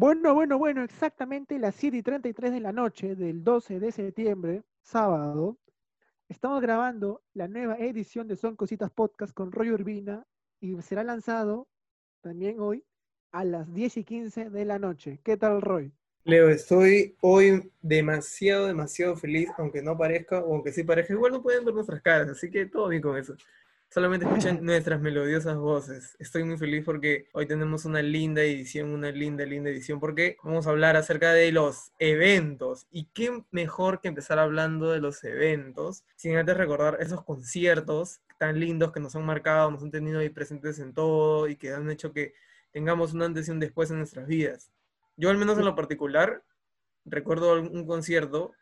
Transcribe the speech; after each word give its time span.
Bueno, 0.00 0.32
bueno, 0.32 0.56
bueno, 0.56 0.82
exactamente 0.82 1.58
las 1.58 1.74
7 1.74 1.98
y 1.98 2.02
33 2.02 2.52
de 2.52 2.60
la 2.60 2.72
noche 2.72 3.14
del 3.14 3.44
12 3.44 3.80
de 3.80 3.92
septiembre, 3.92 4.62
sábado, 4.80 5.58
estamos 6.26 6.62
grabando 6.62 7.22
la 7.34 7.48
nueva 7.48 7.76
edición 7.76 8.26
de 8.26 8.36
Son 8.36 8.56
Cositas 8.56 8.90
Podcast 8.90 9.34
con 9.34 9.52
Roy 9.52 9.72
Urbina 9.72 10.26
y 10.58 10.80
será 10.80 11.04
lanzado 11.04 11.68
también 12.22 12.60
hoy 12.60 12.82
a 13.30 13.44
las 13.44 13.74
10 13.74 13.98
y 13.98 14.04
15 14.04 14.48
de 14.48 14.64
la 14.64 14.78
noche. 14.78 15.20
¿Qué 15.22 15.36
tal, 15.36 15.60
Roy? 15.60 15.92
Leo, 16.24 16.48
estoy 16.48 17.14
hoy 17.20 17.70
demasiado, 17.82 18.68
demasiado 18.68 19.16
feliz, 19.16 19.50
aunque 19.58 19.82
no 19.82 19.98
parezca, 19.98 20.40
o 20.40 20.54
aunque 20.54 20.72
sí 20.72 20.82
parezca, 20.82 21.12
igual 21.12 21.32
no 21.32 21.42
pueden 21.42 21.62
ver 21.66 21.74
nuestras 21.74 22.00
caras, 22.00 22.30
así 22.30 22.50
que 22.50 22.64
todo 22.64 22.88
bien 22.88 23.02
con 23.02 23.18
eso. 23.18 23.36
Solamente 23.92 24.24
escuchan 24.24 24.64
nuestras 24.64 25.00
melodiosas 25.00 25.56
voces. 25.56 26.14
Estoy 26.20 26.44
muy 26.44 26.56
feliz 26.56 26.84
porque 26.84 27.26
hoy 27.32 27.46
tenemos 27.46 27.84
una 27.84 28.00
linda 28.00 28.40
edición, 28.40 28.90
una 28.90 29.10
linda, 29.10 29.44
linda 29.44 29.68
edición, 29.68 29.98
porque 29.98 30.36
vamos 30.44 30.68
a 30.68 30.70
hablar 30.70 30.94
acerca 30.94 31.32
de 31.32 31.50
los 31.50 31.90
eventos. 31.98 32.86
Y 32.92 33.06
qué 33.06 33.42
mejor 33.50 34.00
que 34.00 34.06
empezar 34.06 34.38
hablando 34.38 34.92
de 34.92 35.00
los 35.00 35.24
eventos, 35.24 36.04
sin 36.14 36.36
antes 36.36 36.56
recordar 36.56 36.98
esos 37.00 37.24
conciertos 37.24 38.20
tan 38.38 38.60
lindos 38.60 38.92
que 38.92 39.00
nos 39.00 39.16
han 39.16 39.26
marcado, 39.26 39.72
nos 39.72 39.82
han 39.82 39.90
tenido 39.90 40.20
ahí 40.20 40.28
presentes 40.28 40.78
en 40.78 40.94
todo 40.94 41.48
y 41.48 41.56
que 41.56 41.72
han 41.72 41.90
hecho 41.90 42.12
que 42.12 42.32
tengamos 42.70 43.12
una 43.12 43.24
antes 43.24 43.48
y 43.48 43.50
un 43.50 43.58
después 43.58 43.90
en 43.90 43.98
nuestras 43.98 44.28
vidas. 44.28 44.70
Yo 45.16 45.30
al 45.30 45.36
menos 45.36 45.58
en 45.58 45.64
lo 45.64 45.74
particular 45.74 46.44
recuerdo 47.04 47.60
un 47.60 47.84
concierto, 47.86 48.52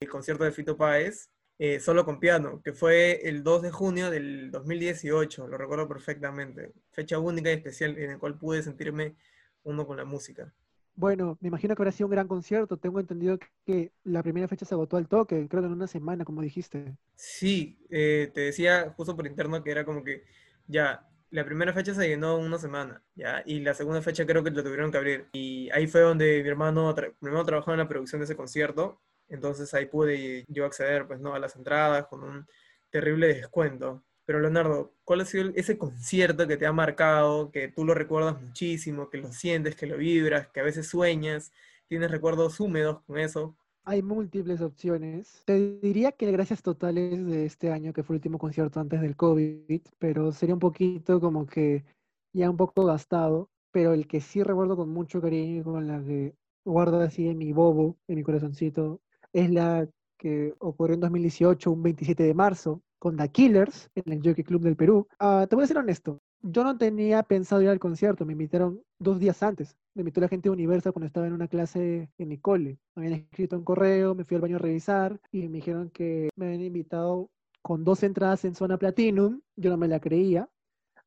el 0.00 0.08
concierto 0.08 0.44
de 0.44 0.52
Fito 0.52 0.78
Páez, 0.78 1.28
eh, 1.58 1.80
solo 1.80 2.04
con 2.04 2.20
piano, 2.20 2.62
que 2.62 2.72
fue 2.72 3.20
el 3.28 3.42
2 3.42 3.62
de 3.62 3.70
junio 3.72 4.10
del 4.10 4.50
2018, 4.52 5.48
lo 5.48 5.58
recuerdo 5.58 5.88
perfectamente. 5.88 6.72
Fecha 6.92 7.18
única 7.18 7.50
y 7.50 7.54
especial 7.54 7.98
en 7.98 8.12
la 8.12 8.18
cual 8.18 8.38
pude 8.38 8.62
sentirme 8.62 9.16
uno 9.64 9.84
con 9.84 9.96
la 9.96 10.04
música. 10.04 10.52
Bueno, 10.94 11.36
me 11.40 11.48
imagino 11.48 11.74
que 11.74 11.82
habrá 11.82 11.92
sido 11.92 12.06
un 12.06 12.12
gran 12.12 12.28
concierto. 12.28 12.76
Tengo 12.76 13.00
entendido 13.00 13.38
que 13.64 13.92
la 14.04 14.22
primera 14.22 14.46
fecha 14.46 14.66
se 14.66 14.74
agotó 14.74 14.96
al 14.96 15.08
toque, 15.08 15.48
creo 15.48 15.62
que 15.62 15.66
en 15.66 15.72
una 15.72 15.86
semana, 15.88 16.24
como 16.24 16.42
dijiste. 16.42 16.96
Sí, 17.14 17.78
eh, 17.90 18.30
te 18.32 18.42
decía 18.42 18.92
justo 18.96 19.16
por 19.16 19.26
interno 19.26 19.62
que 19.62 19.70
era 19.70 19.84
como 19.84 20.04
que 20.04 20.24
ya, 20.66 21.08
la 21.30 21.44
primera 21.44 21.72
fecha 21.72 21.92
se 21.92 22.08
llenó 22.08 22.38
una 22.38 22.58
semana, 22.58 23.02
¿ya? 23.16 23.42
Y 23.46 23.60
la 23.60 23.74
segunda 23.74 24.00
fecha 24.00 24.26
creo 24.26 24.44
que 24.44 24.50
lo 24.50 24.62
tuvieron 24.62 24.92
que 24.92 24.98
abrir. 24.98 25.26
Y 25.32 25.70
ahí 25.70 25.88
fue 25.88 26.02
donde 26.02 26.42
mi 26.42 26.48
hermano, 26.48 26.94
mi 27.20 27.28
hermano 27.28 27.44
trabajó 27.44 27.72
en 27.72 27.78
la 27.78 27.88
producción 27.88 28.20
de 28.20 28.24
ese 28.24 28.36
concierto 28.36 29.00
entonces 29.28 29.72
ahí 29.74 29.86
pude 29.86 30.44
yo 30.48 30.64
acceder 30.64 31.06
pues, 31.06 31.20
¿no? 31.20 31.34
a 31.34 31.38
las 31.38 31.56
entradas 31.56 32.06
con 32.06 32.22
un 32.22 32.46
terrible 32.90 33.28
descuento. 33.28 34.02
Pero 34.24 34.40
Leonardo, 34.40 34.92
¿cuál 35.04 35.22
ha 35.22 35.24
sido 35.24 35.50
ese 35.54 35.78
concierto 35.78 36.46
que 36.46 36.58
te 36.58 36.66
ha 36.66 36.72
marcado, 36.72 37.50
que 37.50 37.68
tú 37.68 37.84
lo 37.84 37.94
recuerdas 37.94 38.40
muchísimo, 38.40 39.08
que 39.08 39.18
lo 39.18 39.32
sientes, 39.32 39.74
que 39.74 39.86
lo 39.86 39.96
vibras, 39.96 40.48
que 40.48 40.60
a 40.60 40.64
veces 40.64 40.86
sueñas, 40.86 41.50
tienes 41.86 42.10
recuerdos 42.10 42.60
húmedos 42.60 43.00
con 43.06 43.18
eso? 43.18 43.56
Hay 43.84 44.02
múltiples 44.02 44.60
opciones. 44.60 45.42
Te 45.46 45.78
diría 45.80 46.12
que 46.12 46.30
Gracias 46.30 46.62
Totales 46.62 47.24
de 47.24 47.46
este 47.46 47.72
año, 47.72 47.94
que 47.94 48.02
fue 48.02 48.16
el 48.16 48.18
último 48.18 48.38
concierto 48.38 48.80
antes 48.80 49.00
del 49.00 49.16
COVID, 49.16 49.80
pero 49.98 50.30
sería 50.32 50.54
un 50.54 50.60
poquito 50.60 51.20
como 51.20 51.46
que 51.46 51.86
ya 52.34 52.50
un 52.50 52.58
poco 52.58 52.84
gastado, 52.84 53.50
pero 53.70 53.94
el 53.94 54.06
que 54.06 54.20
sí 54.20 54.42
recuerdo 54.42 54.76
con 54.76 54.90
mucho 54.90 55.22
cariño, 55.22 55.64
con 55.64 55.86
la 55.86 56.04
que 56.04 56.34
guardo 56.66 57.00
así 57.00 57.28
en 57.28 57.38
mi 57.38 57.54
bobo, 57.54 57.96
en 58.08 58.16
mi 58.16 58.22
corazoncito, 58.22 59.00
es 59.32 59.50
la 59.50 59.88
que 60.18 60.54
ocurrió 60.58 60.94
en 60.94 61.00
2018, 61.00 61.70
un 61.70 61.82
27 61.82 62.22
de 62.22 62.34
marzo, 62.34 62.82
con 62.98 63.16
The 63.16 63.28
Killers 63.28 63.90
en 63.94 64.12
el 64.12 64.20
Jockey 64.24 64.44
Club 64.44 64.62
del 64.62 64.76
Perú. 64.76 65.06
Ah, 65.18 65.46
te 65.48 65.54
voy 65.54 65.64
a 65.64 65.68
ser 65.68 65.78
honesto, 65.78 66.20
yo 66.42 66.62
no 66.62 66.78
tenía 66.78 67.22
pensado 67.24 67.62
ir 67.62 67.68
al 67.68 67.80
concierto, 67.80 68.24
me 68.24 68.32
invitaron 68.32 68.80
dos 68.98 69.18
días 69.18 69.42
antes. 69.42 69.76
Me 69.94 70.02
invitó 70.02 70.20
la 70.20 70.28
gente 70.28 70.48
de 70.48 70.52
Universal 70.52 70.92
cuando 70.92 71.06
estaba 71.08 71.26
en 71.26 71.32
una 71.32 71.48
clase 71.48 72.10
en 72.16 72.28
mi 72.28 72.38
cole. 72.38 72.78
Me 72.94 73.06
habían 73.06 73.20
escrito 73.20 73.56
un 73.56 73.64
correo, 73.64 74.14
me 74.14 74.24
fui 74.24 74.36
al 74.36 74.42
baño 74.42 74.56
a 74.56 74.60
revisar 74.60 75.20
y 75.32 75.48
me 75.48 75.56
dijeron 75.56 75.90
que 75.90 76.28
me 76.36 76.46
habían 76.46 76.62
invitado 76.62 77.30
con 77.60 77.82
dos 77.82 78.04
entradas 78.04 78.44
en 78.44 78.54
zona 78.54 78.78
Platinum. 78.78 79.40
Yo 79.56 79.70
no 79.70 79.76
me 79.76 79.88
la 79.88 79.98
creía. 79.98 80.48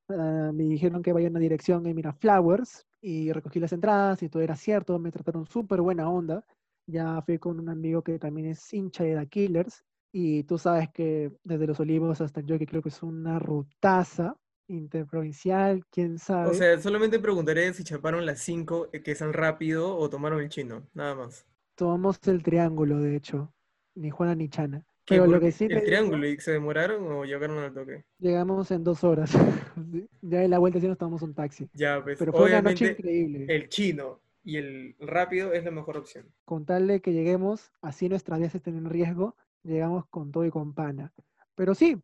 Ah, 0.10 0.52
me 0.54 0.64
dijeron 0.64 1.02
que 1.02 1.14
vaya 1.14 1.28
a 1.28 1.32
una 1.32 1.40
dirección 1.40 1.86
en 1.86 1.96
Miraflowers 1.96 2.86
y 3.00 3.32
recogí 3.32 3.60
las 3.62 3.72
entradas 3.72 4.22
y 4.24 4.30
todo 4.30 4.44
era 4.44 4.58
cierto. 4.58 5.00
Me 5.00 5.12
trataron 5.12 5.46
súper 5.46 5.80
buena 5.80 6.10
onda. 6.10 6.44
Ya 6.88 7.22
fui 7.22 7.38
con 7.38 7.60
un 7.60 7.70
amigo 7.70 8.04
que 8.04 8.20
también 8.20 8.48
es 8.48 8.74
hincha 8.74 9.04
de 9.04 9.16
The 9.16 9.28
Killers. 9.28 9.84
Y 10.12 10.44
tú 10.44 10.58
sabes 10.58 10.90
que 10.90 11.32
desde 11.44 11.68
Los 11.68 11.80
Olivos 11.80 12.20
hasta 12.20 12.42
el 12.42 12.60
que 12.60 12.68
creo 12.68 12.82
que 12.82 12.90
es 12.90 13.02
una 13.02 13.40
rutaza 13.40 14.36
interprovincial, 14.68 15.86
quién 15.90 16.18
sabe. 16.18 16.50
O 16.50 16.54
sea, 16.54 16.80
solamente 16.80 17.20
preguntaré 17.20 17.74
si 17.74 17.84
chaparon 17.84 18.26
las 18.26 18.40
cinco 18.40 18.90
eh, 18.94 19.02
que 19.02 19.16
son 19.16 19.34
rápido 19.34 19.96
o 19.98 20.10
tomaron 20.10 20.42
el 20.42 20.50
chino, 20.50 20.88
nada 20.94 21.16
más. 21.16 21.46
Tomamos 21.76 22.20
el 22.28 22.44
triángulo, 22.44 23.00
de 23.00 23.16
hecho. 23.16 23.54
Ni 23.96 24.10
Juana 24.10 24.36
ni 24.36 24.50
Chana. 24.50 24.86
Pero 25.08 25.28
lo 25.28 25.40
que 25.40 25.52
sí 25.52 25.66
¿El 25.66 25.84
triángulo 25.84 26.26
y 26.28 26.40
se 26.40 26.52
demoraron 26.52 27.06
o 27.12 27.26
llegaron 27.26 27.58
al 27.58 27.74
toque? 27.74 28.06
Llegamos 28.20 28.72
en 28.72 28.84
dos 28.84 29.04
horas. 29.04 29.32
ya 30.22 30.44
en 30.44 30.52
la 30.52 30.60
vuelta 30.60 30.80
sí 30.80 30.88
nos 30.88 30.98
tomamos 30.98 31.22
un 31.22 31.34
taxi. 31.34 31.70
Ya, 31.74 32.02
pues. 32.02 32.18
Pero 32.18 32.32
fue 32.32 32.46
una 32.46 32.62
noche 32.62 32.92
increíble. 32.92 33.46
El 33.50 33.68
chino 33.68 34.22
y 34.44 34.58
el 34.58 34.96
rápido 35.00 35.54
es 35.54 35.64
la 35.64 35.72
mejor 35.72 35.98
opción. 35.98 36.34
Con 36.46 36.66
tal 36.66 36.88
de 36.88 37.02
que 37.02 37.14
lleguemos, 37.14 37.72
así 37.82 38.10
nuestras 38.10 38.40
vidas 38.40 38.56
estén 38.56 38.78
en 38.78 38.90
riesgo, 38.90 39.36
llegamos 39.64 40.06
con 40.10 40.32
todo 40.32 40.46
y 40.46 40.50
con 40.50 40.74
pana. 40.74 41.14
Pero 41.56 41.76
sí, 41.76 42.02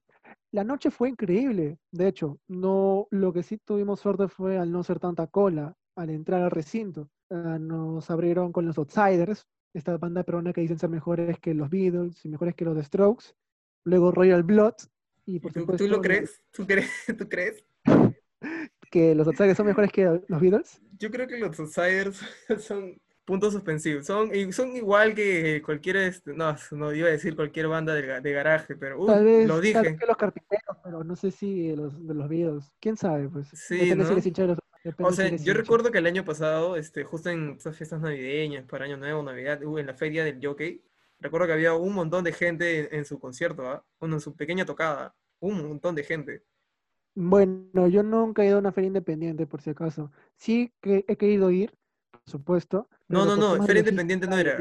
la 0.51 0.63
noche 0.63 0.91
fue 0.91 1.09
increíble. 1.09 1.77
De 1.91 2.07
hecho, 2.07 2.39
no, 2.47 3.07
lo 3.11 3.33
que 3.33 3.43
sí 3.43 3.57
tuvimos 3.57 3.99
suerte 3.99 4.27
fue 4.27 4.57
al 4.57 4.71
no 4.71 4.83
ser 4.83 4.99
tanta 4.99 5.27
cola 5.27 5.75
al 5.95 6.09
entrar 6.11 6.41
al 6.43 6.51
recinto. 6.51 7.09
Ah, 7.29 7.57
nos 7.59 8.09
abrieron 8.09 8.51
con 8.51 8.65
los 8.65 8.77
Outsiders, 8.77 9.45
esta 9.73 9.97
banda 9.97 10.23
peruana 10.23 10.53
que 10.53 10.61
dicen 10.61 10.79
ser 10.79 10.89
mejores 10.89 11.39
que 11.39 11.53
los 11.53 11.69
Beatles 11.69 12.23
y 12.23 12.29
mejores 12.29 12.55
que 12.55 12.65
los 12.65 12.75
The 12.75 12.83
Strokes. 12.83 13.25
Luego 13.83 14.11
Royal 14.11 14.43
Blood. 14.43 14.75
Y 15.25 15.39
por 15.39 15.51
¿Tú, 15.51 15.65
¿Tú, 15.65 15.87
lo 15.87 16.01
crees? 16.01 16.41
¿Tú 16.51 16.65
crees? 16.65 16.89
¿Tú 17.17 17.27
crees? 17.27 17.63
Que 18.97 19.15
los 19.15 19.27
Outsiders 19.27 19.57
son 19.57 19.67
mejores 19.67 19.91
que 19.91 20.21
los 20.27 20.41
Beatles? 20.41 20.81
Yo 20.97 21.11
creo 21.11 21.27
que 21.27 21.37
los 21.37 21.59
Outsiders 21.59 22.19
son 22.59 22.99
puntos 23.27 23.53
suspensivos. 23.53 24.05
Son, 24.05 24.31
son 24.53 24.75
igual 24.75 25.13
que 25.13 25.61
cualquier, 25.61 25.97
este, 25.97 26.33
no, 26.33 26.55
no 26.71 26.93
iba 26.93 27.09
a 27.09 27.11
decir 27.11 27.35
cualquier 27.35 27.67
banda 27.67 27.93
de, 27.93 28.21
de 28.21 28.31
garaje, 28.31 28.75
pero 28.75 29.01
uh, 29.01 29.45
lo 29.45 29.59
dije. 29.59 29.73
Tal 29.73 29.83
vez 29.83 29.99
que 29.99 30.05
los 30.05 30.17
carpinteros, 30.17 30.77
pero 30.81 31.03
no 31.03 31.15
sé 31.17 31.31
si 31.31 31.75
los, 31.75 32.07
de 32.07 32.13
los 32.13 32.29
Beatles. 32.29 32.71
¿Quién 32.79 32.95
sabe? 32.95 33.27
Pues. 33.27 33.49
Sí, 33.53 33.93
¿no? 33.93 34.05
o 34.99 35.11
sea, 35.11 35.35
yo 35.35 35.53
recuerdo 35.53 35.91
que 35.91 35.97
el 35.97 36.05
año 36.05 36.23
pasado, 36.23 36.77
este, 36.77 37.03
justo 37.03 37.29
en 37.29 37.57
esas 37.57 37.75
fiestas 37.75 37.99
navideñas, 37.99 38.65
para 38.65 38.85
Año 38.85 38.95
Nuevo, 38.95 39.21
Navidad, 39.21 39.61
en 39.61 39.85
la 39.85 39.93
feria 39.93 40.23
del 40.23 40.39
jockey, 40.41 40.81
recuerdo 41.19 41.47
que 41.47 41.53
había 41.53 41.73
un 41.73 41.93
montón 41.93 42.23
de 42.23 42.31
gente 42.31 42.95
en, 42.95 43.03
su 43.03 43.19
concierto, 43.19 43.69
¿ah? 43.69 43.85
en 43.99 44.21
su 44.21 44.37
pequeña 44.37 44.65
tocada, 44.65 45.13
un 45.41 45.67
montón 45.67 45.95
de 45.95 46.03
gente. 46.03 46.43
Bueno, 47.19 47.87
yo 47.87 48.03
nunca 48.03 48.43
he 48.43 48.45
ido 48.45 48.57
a 48.57 48.59
una 48.59 48.71
feria 48.71 48.89
independiente, 48.89 49.47
por 49.47 49.59
si 49.59 49.71
acaso. 49.71 50.11
Sí 50.35 50.71
que 50.79 51.03
he 51.07 51.17
querido 51.17 51.49
ir, 51.49 51.73
por 52.11 52.21
supuesto. 52.27 52.89
No, 53.07 53.25
no, 53.25 53.35
no, 53.35 53.65
feria 53.65 53.79
independiente 53.79 54.27
no 54.27 54.37
era. 54.37 54.55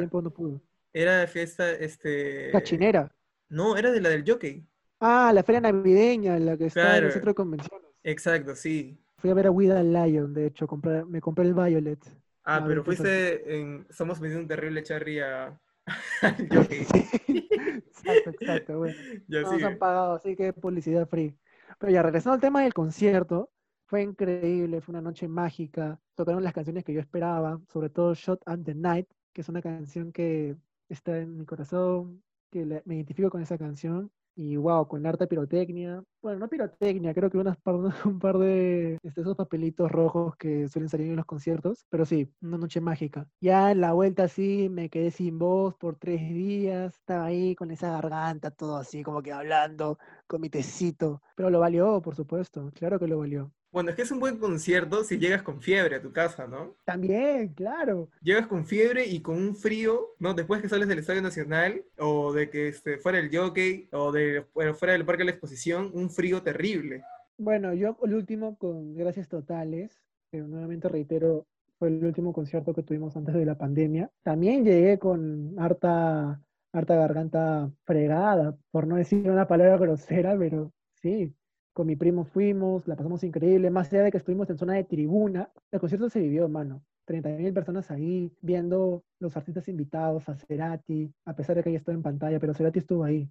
Era 0.90 1.18
de 1.18 1.26
fiesta, 1.26 1.70
este... 1.72 2.50
Cachinera. 2.52 3.14
No, 3.50 3.76
era 3.76 3.92
de 3.92 4.00
la 4.00 4.08
del 4.08 4.24
jockey. 4.26 4.66
Ah, 5.00 5.32
la 5.34 5.42
feria 5.42 5.60
navideña, 5.60 6.38
la 6.38 6.56
que 6.56 6.66
está 6.66 6.96
en 6.96 7.04
el 7.04 7.12
centro 7.12 7.32
de 7.32 7.34
convenciones. 7.34 7.90
Exacto, 8.02 8.54
sí. 8.54 8.98
Fui 9.18 9.28
a 9.28 9.34
ver 9.34 9.48
a 9.48 9.50
Wida 9.50 9.82
Lion, 9.82 10.32
de 10.32 10.46
hecho, 10.46 10.66
me 11.08 11.20
compré 11.20 11.44
el 11.44 11.52
Violet. 11.52 12.00
Ah, 12.42 12.64
pero 12.66 12.82
fuiste 12.82 13.54
en... 13.54 13.86
Somos 13.90 14.18
metiendo 14.18 14.40
un 14.40 14.48
terrible 14.48 14.82
charry 14.82 15.20
a... 15.20 15.60
al 16.22 16.48
jockey. 16.50 16.86
exacto, 17.28 18.30
exacto, 18.30 18.78
bueno. 18.78 18.96
Ya 19.28 19.42
nos 19.42 19.62
han 19.62 19.76
pagado, 19.76 20.14
así 20.14 20.34
que 20.34 20.54
publicidad 20.54 21.06
free. 21.06 21.36
Pero 21.78 21.92
ya 21.92 22.02
regresando 22.02 22.34
al 22.34 22.40
tema 22.40 22.62
del 22.62 22.74
concierto, 22.74 23.50
fue 23.86 24.02
increíble, 24.02 24.80
fue 24.80 24.92
una 24.92 25.02
noche 25.02 25.28
mágica. 25.28 26.00
Tocaron 26.14 26.42
las 26.42 26.52
canciones 26.52 26.84
que 26.84 26.92
yo 26.92 27.00
esperaba, 27.00 27.60
sobre 27.68 27.90
todo 27.90 28.14
Shot 28.14 28.42
and 28.46 28.64
the 28.64 28.74
Night, 28.74 29.08
que 29.32 29.42
es 29.42 29.48
una 29.48 29.62
canción 29.62 30.12
que 30.12 30.56
está 30.88 31.18
en 31.18 31.36
mi 31.36 31.44
corazón, 31.44 32.22
que 32.50 32.82
me 32.84 32.96
identifico 32.96 33.30
con 33.30 33.42
esa 33.42 33.58
canción. 33.58 34.10
Y 34.38 34.56
wow, 34.56 34.86
con 34.86 35.06
harta 35.06 35.26
pirotecnia. 35.26 36.04
Bueno, 36.20 36.40
no 36.40 36.48
pirotecnia, 36.48 37.14
creo 37.14 37.30
que 37.30 37.38
unas 37.38 37.56
un 38.04 38.18
par 38.18 38.36
de 38.36 38.98
este, 39.02 39.22
esos 39.22 39.34
papelitos 39.34 39.90
rojos 39.90 40.36
que 40.36 40.68
suelen 40.68 40.90
salir 40.90 41.08
en 41.08 41.16
los 41.16 41.24
conciertos. 41.24 41.86
Pero 41.88 42.04
sí, 42.04 42.30
una 42.42 42.58
noche 42.58 42.82
mágica. 42.82 43.26
Ya 43.40 43.70
en 43.70 43.80
la 43.80 43.94
vuelta 43.94 44.28
sí 44.28 44.68
me 44.70 44.90
quedé 44.90 45.10
sin 45.10 45.38
voz 45.38 45.74
por 45.76 45.96
tres 45.96 46.20
días. 46.28 46.94
Estaba 46.96 47.24
ahí 47.26 47.54
con 47.54 47.70
esa 47.70 47.92
garganta, 47.92 48.50
todo 48.50 48.76
así, 48.76 49.02
como 49.02 49.22
que 49.22 49.32
hablando, 49.32 49.98
con 50.26 50.40
mi 50.40 50.50
tecito. 50.50 51.22
Pero 51.34 51.50
lo 51.50 51.60
valió, 51.60 52.00
por 52.02 52.14
supuesto. 52.14 52.70
Claro 52.74 52.98
que 52.98 53.06
lo 53.06 53.18
valió. 53.18 53.52
Bueno, 53.72 53.90
es 53.90 53.96
que 53.96 54.02
es 54.02 54.10
un 54.10 54.20
buen 54.20 54.38
concierto 54.38 55.04
si 55.04 55.18
llegas 55.18 55.42
con 55.42 55.60
fiebre 55.60 55.96
a 55.96 56.00
tu 56.00 56.10
casa, 56.10 56.46
¿no? 56.46 56.76
También, 56.84 57.48
claro. 57.52 58.08
Llegas 58.22 58.46
con 58.46 58.64
fiebre 58.64 59.04
y 59.04 59.20
con 59.20 59.36
un 59.36 59.54
frío, 59.54 60.14
¿no? 60.18 60.32
Después 60.32 60.62
que 60.62 60.68
sales 60.68 60.88
del 60.88 61.00
Estadio 61.00 61.20
Nacional, 61.20 61.84
o 61.98 62.32
de 62.32 62.48
que 62.48 62.68
este, 62.68 62.96
fuera 62.96 63.18
el 63.18 63.36
jockey, 63.36 63.88
o 63.92 64.12
de 64.12 64.46
fuera 64.74 64.94
del 64.94 65.04
Parque 65.04 65.20
de 65.20 65.26
la 65.26 65.30
Exposición, 65.32 65.90
un 65.92 66.08
frío 66.08 66.42
terrible. 66.42 67.02
Bueno, 67.36 67.74
yo 67.74 67.98
el 68.02 68.14
último 68.14 68.56
con 68.56 68.94
Gracias 68.94 69.28
Totales, 69.28 70.00
pero 70.30 70.48
nuevamente 70.48 70.88
reitero, 70.88 71.46
fue 71.78 71.88
el 71.88 72.02
último 72.04 72.32
concierto 72.32 72.72
que 72.72 72.82
tuvimos 72.82 73.16
antes 73.16 73.34
de 73.34 73.44
la 73.44 73.58
pandemia. 73.58 74.10
También 74.22 74.64
llegué 74.64 74.98
con 74.98 75.54
harta, 75.58 76.40
harta 76.76 76.94
garganta 76.96 77.70
fregada, 77.84 78.56
por 78.70 78.86
no 78.86 78.96
decir 78.96 79.30
una 79.30 79.48
palabra 79.48 79.76
grosera, 79.78 80.36
pero 80.38 80.72
sí, 80.94 81.34
con 81.72 81.86
mi 81.86 81.96
primo 81.96 82.24
fuimos, 82.24 82.86
la 82.86 82.96
pasamos 82.96 83.22
increíble, 83.24 83.70
más 83.70 83.92
allá 83.92 84.04
de 84.04 84.10
que 84.10 84.18
estuvimos 84.18 84.48
en 84.50 84.58
zona 84.58 84.74
de 84.74 84.84
tribuna, 84.84 85.50
el 85.70 85.80
concierto 85.80 86.08
se 86.10 86.20
vivió, 86.20 86.48
mano. 86.48 86.82
30.000 87.06 87.54
personas 87.54 87.90
ahí 87.92 88.32
viendo 88.40 89.04
los 89.20 89.36
artistas 89.36 89.68
invitados, 89.68 90.28
a 90.28 90.36
Cerati, 90.36 91.12
a 91.24 91.36
pesar 91.36 91.54
de 91.54 91.62
que 91.62 91.70
ella 91.70 91.78
estaba 91.78 91.94
en 91.94 92.02
pantalla, 92.02 92.40
pero 92.40 92.52
Cerati 92.52 92.80
estuvo 92.80 93.04
ahí 93.04 93.30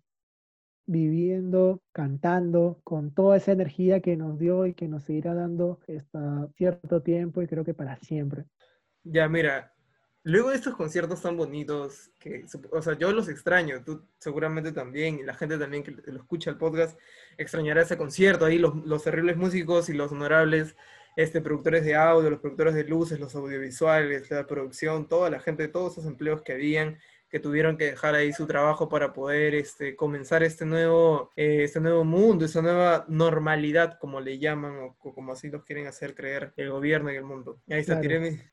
viviendo, 0.85 1.81
cantando, 1.91 2.79
con 2.83 3.13
toda 3.13 3.37
esa 3.37 3.51
energía 3.51 3.99
que 3.99 4.15
nos 4.15 4.39
dio 4.39 4.65
y 4.65 4.73
que 4.73 4.87
nos 4.87 5.03
seguirá 5.03 5.33
dando 5.33 5.79
hasta 5.95 6.47
cierto 6.55 7.01
tiempo 7.01 7.41
y 7.41 7.47
creo 7.47 7.65
que 7.65 7.73
para 7.73 7.97
siempre. 7.97 8.45
Ya, 9.03 9.27
mira, 9.27 9.74
luego 10.25 10.49
de 10.49 10.55
estos 10.55 10.75
conciertos 10.75 11.21
tan 11.21 11.37
bonitos, 11.37 12.09
que, 12.19 12.45
o 12.71 12.81
sea, 12.81 12.97
yo 12.97 13.11
los 13.11 13.29
extraño, 13.29 13.83
tú 13.83 14.03
seguramente 14.17 14.71
también, 14.71 15.19
y 15.19 15.23
la 15.23 15.35
gente 15.35 15.57
también 15.59 15.83
que 15.83 15.91
lo 15.91 16.17
escucha 16.19 16.49
el 16.49 16.57
podcast, 16.57 16.99
extrañará 17.37 17.83
ese 17.83 17.95
concierto, 17.95 18.45
ahí 18.45 18.57
los, 18.57 18.75
los 18.87 19.03
terribles 19.03 19.37
músicos 19.37 19.87
y 19.87 19.93
los 19.93 20.11
honorables 20.11 20.75
este, 21.15 21.41
productores 21.41 21.85
de 21.85 21.95
audio, 21.95 22.31
los 22.31 22.39
productores 22.39 22.73
de 22.73 22.85
luces, 22.85 23.19
los 23.19 23.35
audiovisuales, 23.35 24.31
la 24.31 24.47
producción, 24.47 25.07
toda 25.07 25.29
la 25.29 25.39
gente, 25.39 25.67
todos 25.67 25.93
esos 25.93 26.05
empleos 26.07 26.41
que 26.41 26.53
habían, 26.53 26.97
que 27.35 27.41
tuvieron 27.41 27.75
que 27.75 27.87
dejar 27.87 28.15
ahí 28.15 28.31
su 28.31 28.47
trabajo 28.47 28.87
para 28.87 29.11
poder 29.11 29.55
este, 29.55 29.97
comenzar 29.97 30.41
este 30.41 30.65
nuevo, 30.65 31.31
eh, 31.35 31.63
este 31.65 31.81
nuevo 31.81 32.05
mundo, 32.05 32.45
esa 32.45 32.61
nueva 32.61 33.03
normalidad, 33.09 33.97
como 33.99 34.21
le 34.21 34.39
llaman, 34.39 34.77
o, 34.79 34.95
como 35.13 35.33
así 35.33 35.49
los 35.49 35.65
quieren 35.65 35.85
hacer 35.85 36.15
creer 36.15 36.53
el 36.55 36.71
gobierno 36.71 37.11
y 37.11 37.17
el 37.17 37.25
mundo. 37.25 37.59
ahí 37.69 37.81
está, 37.81 38.01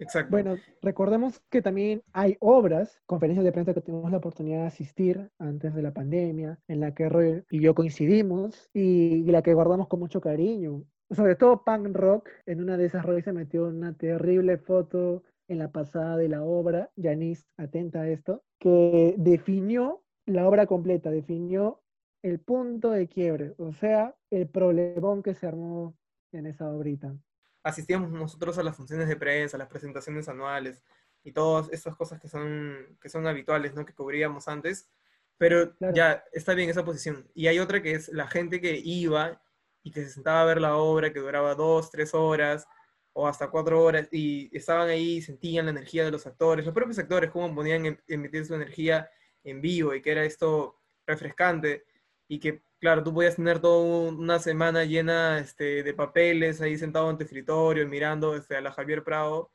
exacto. 0.00 0.32
Bueno, 0.32 0.56
recordemos 0.80 1.40
que 1.48 1.62
también 1.62 2.02
hay 2.12 2.36
obras, 2.40 3.00
conferencias 3.06 3.44
de 3.44 3.52
prensa 3.52 3.72
que 3.72 3.82
tuvimos 3.82 4.10
la 4.10 4.18
oportunidad 4.18 4.62
de 4.62 4.66
asistir 4.66 5.30
antes 5.38 5.72
de 5.76 5.82
la 5.82 5.92
pandemia, 5.92 6.58
en 6.66 6.80
la 6.80 6.92
que 6.92 7.08
Roy 7.08 7.44
y 7.50 7.60
yo 7.60 7.76
coincidimos 7.76 8.68
y 8.74 9.22
la 9.30 9.42
que 9.42 9.54
guardamos 9.54 9.86
con 9.86 10.00
mucho 10.00 10.20
cariño. 10.20 10.82
Sobre 11.12 11.36
todo 11.36 11.62
punk 11.62 11.94
rock, 11.94 12.30
en 12.46 12.60
una 12.60 12.76
de 12.76 12.86
esas 12.86 13.04
Roy 13.06 13.22
se 13.22 13.32
metió 13.32 13.68
una 13.68 13.92
terrible 13.96 14.58
foto 14.58 15.22
en 15.52 15.58
la 15.58 15.70
pasada 15.70 16.16
de 16.16 16.28
la 16.28 16.42
obra, 16.42 16.90
Janice, 16.96 17.44
atenta 17.58 18.00
a 18.00 18.08
esto, 18.08 18.42
que 18.58 19.14
definió 19.18 20.02
la 20.24 20.48
obra 20.48 20.66
completa, 20.66 21.10
definió 21.10 21.82
el 22.22 22.40
punto 22.40 22.90
de 22.90 23.06
quiebre, 23.06 23.54
o 23.58 23.72
sea, 23.72 24.16
el 24.30 24.48
problemón 24.48 25.22
que 25.22 25.34
se 25.34 25.46
armó 25.46 25.94
en 26.32 26.46
esa 26.46 26.70
obrita. 26.70 27.14
Asistíamos 27.62 28.10
nosotros 28.10 28.56
a 28.56 28.62
las 28.62 28.76
funciones 28.76 29.08
de 29.08 29.16
prensa, 29.16 29.56
a 29.56 29.58
las 29.58 29.68
presentaciones 29.68 30.28
anuales 30.28 30.82
y 31.22 31.32
todas 31.32 31.70
esas 31.70 31.94
cosas 31.96 32.18
que 32.18 32.28
son, 32.28 32.96
que 33.00 33.10
son 33.10 33.26
habituales, 33.26 33.74
¿no? 33.74 33.84
Que 33.84 33.92
cubríamos 33.92 34.48
antes, 34.48 34.88
pero 35.36 35.74
ya 35.92 36.24
está 36.32 36.54
bien 36.54 36.70
esa 36.70 36.84
posición. 36.84 37.28
Y 37.34 37.48
hay 37.48 37.58
otra 37.58 37.82
que 37.82 37.92
es 37.92 38.08
la 38.08 38.26
gente 38.26 38.60
que 38.60 38.80
iba 38.82 39.42
y 39.82 39.90
que 39.90 40.02
se 40.02 40.10
sentaba 40.10 40.42
a 40.42 40.46
ver 40.46 40.60
la 40.60 40.76
obra, 40.76 41.12
que 41.12 41.20
duraba 41.20 41.54
dos, 41.54 41.90
tres 41.90 42.14
horas, 42.14 42.66
o 43.14 43.26
hasta 43.28 43.50
cuatro 43.50 43.82
horas 43.82 44.08
y 44.10 44.50
estaban 44.56 44.88
ahí, 44.88 45.20
sentían 45.20 45.66
la 45.66 45.72
energía 45.72 46.04
de 46.04 46.10
los 46.10 46.26
actores, 46.26 46.64
los 46.64 46.74
propios 46.74 46.98
actores, 46.98 47.30
cómo 47.30 47.54
podían 47.54 47.86
em, 47.86 47.98
emitir 48.08 48.46
su 48.46 48.54
energía 48.54 49.10
en 49.44 49.60
vivo 49.60 49.94
y 49.94 50.02
que 50.02 50.12
era 50.12 50.24
esto 50.24 50.78
refrescante 51.06 51.84
y 52.28 52.38
que, 52.40 52.62
claro, 52.78 53.02
tú 53.02 53.12
podías 53.14 53.36
tener 53.36 53.60
toda 53.60 54.10
una 54.10 54.38
semana 54.38 54.84
llena 54.84 55.38
este, 55.38 55.82
de 55.82 55.94
papeles 55.94 56.60
ahí 56.60 56.76
sentado 56.78 57.08
ante 57.08 57.24
escritorio 57.24 57.86
mirando 57.88 58.34
este, 58.36 58.56
a 58.56 58.60
la 58.60 58.72
Javier 58.72 59.04
Prado, 59.04 59.50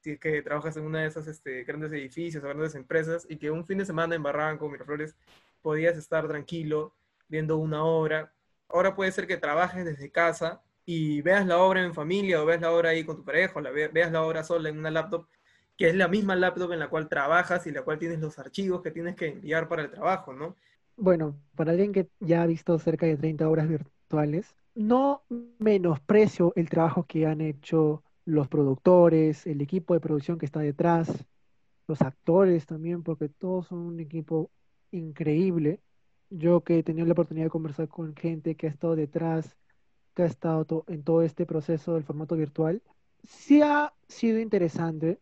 si 0.00 0.18
que 0.18 0.42
trabajas 0.42 0.76
en 0.76 0.84
una 0.84 1.02
de 1.02 1.08
esas 1.08 1.26
este, 1.28 1.64
grandes 1.64 1.92
edificios 1.92 2.42
grandes 2.42 2.74
empresas 2.74 3.26
y 3.28 3.36
que 3.38 3.50
un 3.50 3.66
fin 3.66 3.78
de 3.78 3.86
semana 3.86 4.14
en 4.14 4.22
Barranco, 4.22 4.68
Miraflores, 4.68 5.16
podías 5.62 5.96
estar 5.96 6.26
tranquilo 6.28 6.94
viendo 7.28 7.56
una 7.58 7.84
obra. 7.84 8.32
Ahora 8.68 8.94
puede 8.94 9.12
ser 9.12 9.26
que 9.26 9.36
trabajes 9.36 9.84
desde 9.84 10.10
casa 10.10 10.62
y 10.86 11.20
veas 11.20 11.44
la 11.44 11.58
obra 11.58 11.84
en 11.84 11.92
familia 11.92 12.40
o 12.40 12.46
veas 12.46 12.60
la 12.60 12.72
obra 12.72 12.90
ahí 12.90 13.04
con 13.04 13.16
tu 13.16 13.24
pareja 13.24 13.58
o 13.58 13.60
la 13.60 13.70
veas 13.70 14.12
la 14.12 14.22
obra 14.22 14.44
sola 14.44 14.68
en 14.68 14.78
una 14.78 14.90
laptop, 14.90 15.26
que 15.76 15.88
es 15.88 15.96
la 15.96 16.06
misma 16.06 16.36
laptop 16.36 16.72
en 16.72 16.78
la 16.78 16.88
cual 16.88 17.08
trabajas 17.08 17.66
y 17.66 17.72
la 17.72 17.82
cual 17.82 17.98
tienes 17.98 18.20
los 18.20 18.38
archivos 18.38 18.82
que 18.82 18.92
tienes 18.92 19.16
que 19.16 19.26
enviar 19.26 19.68
para 19.68 19.82
el 19.82 19.90
trabajo, 19.90 20.32
¿no? 20.32 20.54
Bueno, 20.96 21.36
para 21.56 21.72
alguien 21.72 21.92
que 21.92 22.08
ya 22.20 22.42
ha 22.42 22.46
visto 22.46 22.78
cerca 22.78 23.04
de 23.04 23.16
30 23.16 23.48
obras 23.48 23.68
virtuales, 23.68 24.54
no 24.74 25.22
menosprecio 25.58 26.52
el 26.54 26.70
trabajo 26.70 27.04
que 27.04 27.26
han 27.26 27.40
hecho 27.40 28.02
los 28.24 28.48
productores, 28.48 29.46
el 29.46 29.60
equipo 29.60 29.92
de 29.92 30.00
producción 30.00 30.38
que 30.38 30.46
está 30.46 30.60
detrás, 30.60 31.26
los 31.88 32.00
actores 32.00 32.64
también, 32.64 33.02
porque 33.02 33.28
todos 33.28 33.66
son 33.66 33.78
un 33.78 34.00
equipo 34.00 34.50
increíble. 34.92 35.80
Yo 36.30 36.62
que 36.62 36.78
he 36.78 36.82
tenido 36.82 37.06
la 37.06 37.12
oportunidad 37.12 37.46
de 37.46 37.50
conversar 37.50 37.88
con 37.88 38.14
gente 38.14 38.54
que 38.54 38.66
ha 38.66 38.70
estado 38.70 38.96
detrás 38.96 39.56
que 40.16 40.22
ha 40.22 40.26
estado 40.26 40.84
en 40.88 41.04
todo 41.04 41.22
este 41.22 41.44
proceso 41.44 41.94
del 41.94 42.02
formato 42.02 42.36
virtual, 42.36 42.82
sí 43.28 43.60
ha 43.62 43.92
sido 44.08 44.40
interesante, 44.40 45.20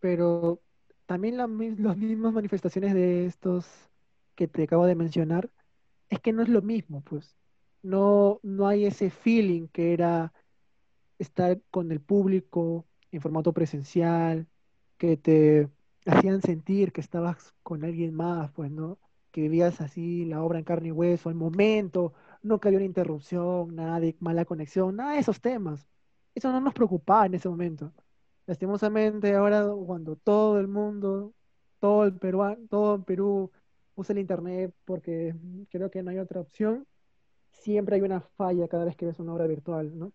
pero 0.00 0.60
también 1.06 1.38
las 1.38 1.48
mismas 1.48 2.34
manifestaciones 2.34 2.92
de 2.92 3.24
estos 3.24 3.66
que 4.34 4.46
te 4.46 4.64
acabo 4.64 4.84
de 4.84 4.94
mencionar, 4.94 5.50
es 6.10 6.20
que 6.20 6.34
no 6.34 6.42
es 6.42 6.50
lo 6.50 6.60
mismo, 6.60 7.00
pues. 7.00 7.36
No, 7.82 8.38
no 8.42 8.68
hay 8.68 8.84
ese 8.84 9.08
feeling 9.08 9.68
que 9.68 9.94
era 9.94 10.32
estar 11.18 11.60
con 11.70 11.90
el 11.90 12.00
público 12.00 12.86
en 13.10 13.22
formato 13.22 13.54
presencial, 13.54 14.46
que 14.98 15.16
te 15.16 15.70
hacían 16.06 16.42
sentir 16.42 16.92
que 16.92 17.00
estabas 17.00 17.54
con 17.62 17.82
alguien 17.82 18.14
más, 18.14 18.50
pues, 18.52 18.70
¿no? 18.70 18.98
Que 19.30 19.40
vivías 19.42 19.80
así 19.80 20.26
la 20.26 20.42
obra 20.42 20.58
en 20.58 20.64
carne 20.64 20.88
y 20.88 20.92
hueso, 20.92 21.30
el 21.30 21.34
momento, 21.36 22.12
no 22.42 22.60
había 22.62 22.78
una 22.78 22.86
interrupción, 22.86 23.74
nada 23.74 24.00
de 24.00 24.16
mala 24.20 24.44
conexión, 24.44 24.96
nada 24.96 25.14
de 25.14 25.20
esos 25.20 25.40
temas. 25.40 25.86
Eso 26.34 26.52
no 26.52 26.60
nos 26.60 26.74
preocupaba 26.74 27.26
en 27.26 27.34
ese 27.34 27.48
momento. 27.48 27.92
Lastimosamente, 28.46 29.34
ahora 29.34 29.66
cuando 29.86 30.16
todo 30.16 30.58
el 30.60 30.68
mundo, 30.68 31.34
todo 31.80 32.04
el 32.04 32.14
Perú, 32.14 32.66
todo 32.70 32.96
el 32.96 33.04
Perú 33.04 33.50
usa 33.94 34.12
el 34.12 34.20
internet 34.20 34.74
porque 34.84 35.34
creo 35.70 35.90
que 35.90 36.02
no 36.02 36.10
hay 36.10 36.18
otra 36.18 36.40
opción, 36.40 36.86
siempre 37.50 37.96
hay 37.96 38.02
una 38.02 38.20
falla 38.20 38.68
cada 38.68 38.84
vez 38.84 38.96
que 38.96 39.06
ves 39.06 39.18
una 39.18 39.34
obra 39.34 39.46
virtual, 39.46 39.98
¿no? 39.98 40.12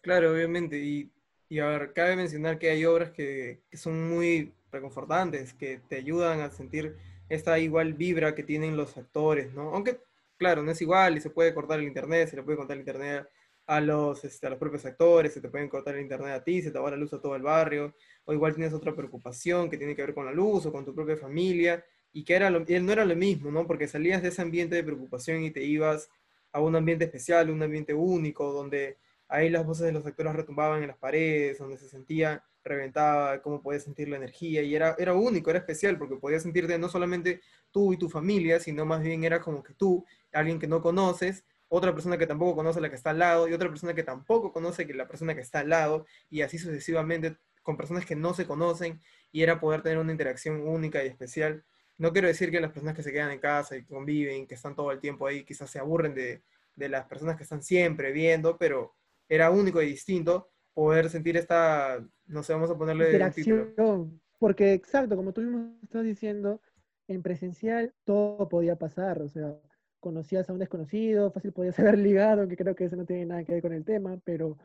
Claro, 0.00 0.32
obviamente. 0.32 0.78
Y, 0.78 1.10
y 1.48 1.58
a 1.58 1.66
ver, 1.66 1.92
cabe 1.92 2.16
mencionar 2.16 2.58
que 2.58 2.70
hay 2.70 2.84
obras 2.84 3.10
que, 3.10 3.62
que 3.70 3.76
son 3.76 4.08
muy 4.08 4.52
reconfortantes, 4.70 5.52
que 5.54 5.80
te 5.88 5.96
ayudan 5.96 6.40
a 6.40 6.50
sentir 6.50 6.96
esta 7.28 7.58
igual 7.58 7.94
vibra 7.94 8.34
que 8.34 8.44
tienen 8.44 8.76
los 8.76 8.96
actores, 8.96 9.52
¿no? 9.52 9.74
Aunque 9.74 10.00
claro, 10.36 10.62
no 10.62 10.70
es 10.70 10.80
igual 10.80 11.16
y 11.16 11.20
se 11.20 11.30
puede 11.30 11.54
cortar 11.54 11.78
el 11.78 11.86
internet, 11.86 12.28
se 12.28 12.36
le 12.36 12.42
puede 12.42 12.58
cortar 12.58 12.76
el 12.76 12.80
internet 12.80 13.28
a 13.66 13.80
los, 13.80 14.24
este, 14.24 14.46
a 14.46 14.50
los 14.50 14.58
propios 14.58 14.84
actores, 14.86 15.34
se 15.34 15.40
te 15.40 15.48
pueden 15.48 15.68
cortar 15.68 15.96
el 15.96 16.02
internet 16.02 16.32
a 16.32 16.44
ti, 16.44 16.62
se 16.62 16.70
te 16.70 16.78
va 16.78 16.90
la 16.90 16.96
luz 16.96 17.12
a 17.12 17.20
todo 17.20 17.34
el 17.34 17.42
barrio, 17.42 17.94
o 18.24 18.32
igual 18.32 18.54
tienes 18.54 18.72
otra 18.72 18.94
preocupación 18.94 19.68
que 19.68 19.76
tiene 19.76 19.96
que 19.96 20.02
ver 20.02 20.14
con 20.14 20.24
la 20.24 20.32
luz 20.32 20.66
o 20.66 20.72
con 20.72 20.84
tu 20.84 20.94
propia 20.94 21.16
familia, 21.16 21.84
y 22.12 22.24
que 22.24 22.34
era 22.34 22.48
lo, 22.48 22.60
no 22.60 22.92
era 22.92 23.04
lo 23.04 23.16
mismo, 23.16 23.50
¿no? 23.50 23.66
Porque 23.66 23.88
salías 23.88 24.22
de 24.22 24.28
ese 24.28 24.40
ambiente 24.40 24.76
de 24.76 24.84
preocupación 24.84 25.42
y 25.42 25.50
te 25.50 25.62
ibas 25.64 26.08
a 26.52 26.60
un 26.60 26.76
ambiente 26.76 27.04
especial, 27.04 27.50
un 27.50 27.62
ambiente 27.62 27.92
único, 27.92 28.52
donde 28.52 28.98
ahí 29.28 29.50
las 29.50 29.66
voces 29.66 29.86
de 29.86 29.92
los 29.92 30.06
actores 30.06 30.34
retumbaban 30.34 30.82
en 30.82 30.88
las 30.88 30.98
paredes, 30.98 31.58
donde 31.58 31.76
se 31.76 31.88
sentía 31.88 32.44
reventaba, 32.66 33.40
cómo 33.42 33.62
podías 33.62 33.84
sentir 33.84 34.08
la 34.08 34.16
energía, 34.16 34.62
y 34.62 34.74
era, 34.74 34.96
era 34.98 35.14
único, 35.14 35.50
era 35.50 35.60
especial, 35.60 35.98
porque 35.98 36.16
podías 36.16 36.42
sentirte 36.42 36.78
no 36.78 36.88
solamente 36.88 37.40
tú 37.70 37.92
y 37.92 37.96
tu 37.96 38.08
familia, 38.08 38.60
sino 38.60 38.84
más 38.84 39.02
bien 39.02 39.24
era 39.24 39.40
como 39.40 39.62
que 39.62 39.72
tú, 39.74 40.04
alguien 40.32 40.58
que 40.58 40.66
no 40.66 40.82
conoces, 40.82 41.44
otra 41.68 41.92
persona 41.92 42.18
que 42.18 42.26
tampoco 42.26 42.56
conoce 42.56 42.80
la 42.80 42.90
que 42.90 42.96
está 42.96 43.10
al 43.10 43.18
lado, 43.18 43.48
y 43.48 43.52
otra 43.52 43.68
persona 43.68 43.94
que 43.94 44.02
tampoco 44.02 44.52
conoce 44.52 44.86
que 44.86 44.94
la 44.94 45.08
persona 45.08 45.34
que 45.34 45.40
está 45.40 45.60
al 45.60 45.70
lado, 45.70 46.06
y 46.28 46.42
así 46.42 46.58
sucesivamente 46.58 47.36
con 47.62 47.76
personas 47.76 48.04
que 48.04 48.16
no 48.16 48.34
se 48.34 48.46
conocen, 48.46 49.00
y 49.32 49.42
era 49.42 49.60
poder 49.60 49.82
tener 49.82 49.98
una 49.98 50.12
interacción 50.12 50.66
única 50.66 51.04
y 51.04 51.08
especial. 51.08 51.64
No 51.98 52.12
quiero 52.12 52.28
decir 52.28 52.50
que 52.50 52.60
las 52.60 52.72
personas 52.72 52.94
que 52.94 53.02
se 53.02 53.12
quedan 53.12 53.30
en 53.30 53.40
casa 53.40 53.76
y 53.76 53.84
conviven, 53.84 54.46
que 54.46 54.54
están 54.54 54.74
todo 54.74 54.92
el 54.92 55.00
tiempo 55.00 55.26
ahí, 55.26 55.44
quizás 55.44 55.70
se 55.70 55.78
aburren 55.78 56.14
de, 56.14 56.42
de 56.76 56.88
las 56.88 57.06
personas 57.06 57.36
que 57.36 57.42
están 57.42 57.62
siempre 57.62 58.12
viendo, 58.12 58.56
pero 58.58 58.94
era 59.28 59.50
único 59.50 59.82
y 59.82 59.86
distinto 59.86 60.50
poder 60.74 61.08
sentir 61.08 61.36
esta, 61.36 62.06
no 62.26 62.42
sé, 62.42 62.52
vamos 62.52 62.70
a 62.70 62.76
ponerle 62.76 63.06
interacción, 63.06 64.20
porque 64.38 64.74
exacto, 64.74 65.16
como 65.16 65.32
tú 65.32 65.40
mismo 65.40 65.78
estás 65.82 66.04
diciendo, 66.04 66.60
en 67.08 67.22
presencial 67.22 67.94
todo 68.04 68.48
podía 68.48 68.76
pasar, 68.76 69.22
o 69.22 69.28
sea, 69.28 69.58
conocías 70.00 70.48
a 70.48 70.52
un 70.52 70.58
desconocido, 70.58 71.30
fácil 71.30 71.52
podías 71.52 71.78
haber 71.80 71.98
ligado, 71.98 72.46
que 72.46 72.56
creo 72.56 72.74
que 72.74 72.84
eso 72.84 72.96
no 72.96 73.06
tiene 73.06 73.26
nada 73.26 73.44
que 73.44 73.52
ver 73.52 73.62
con 73.62 73.72
el 73.72 73.84
tema, 73.84 74.20
pero 74.24 74.58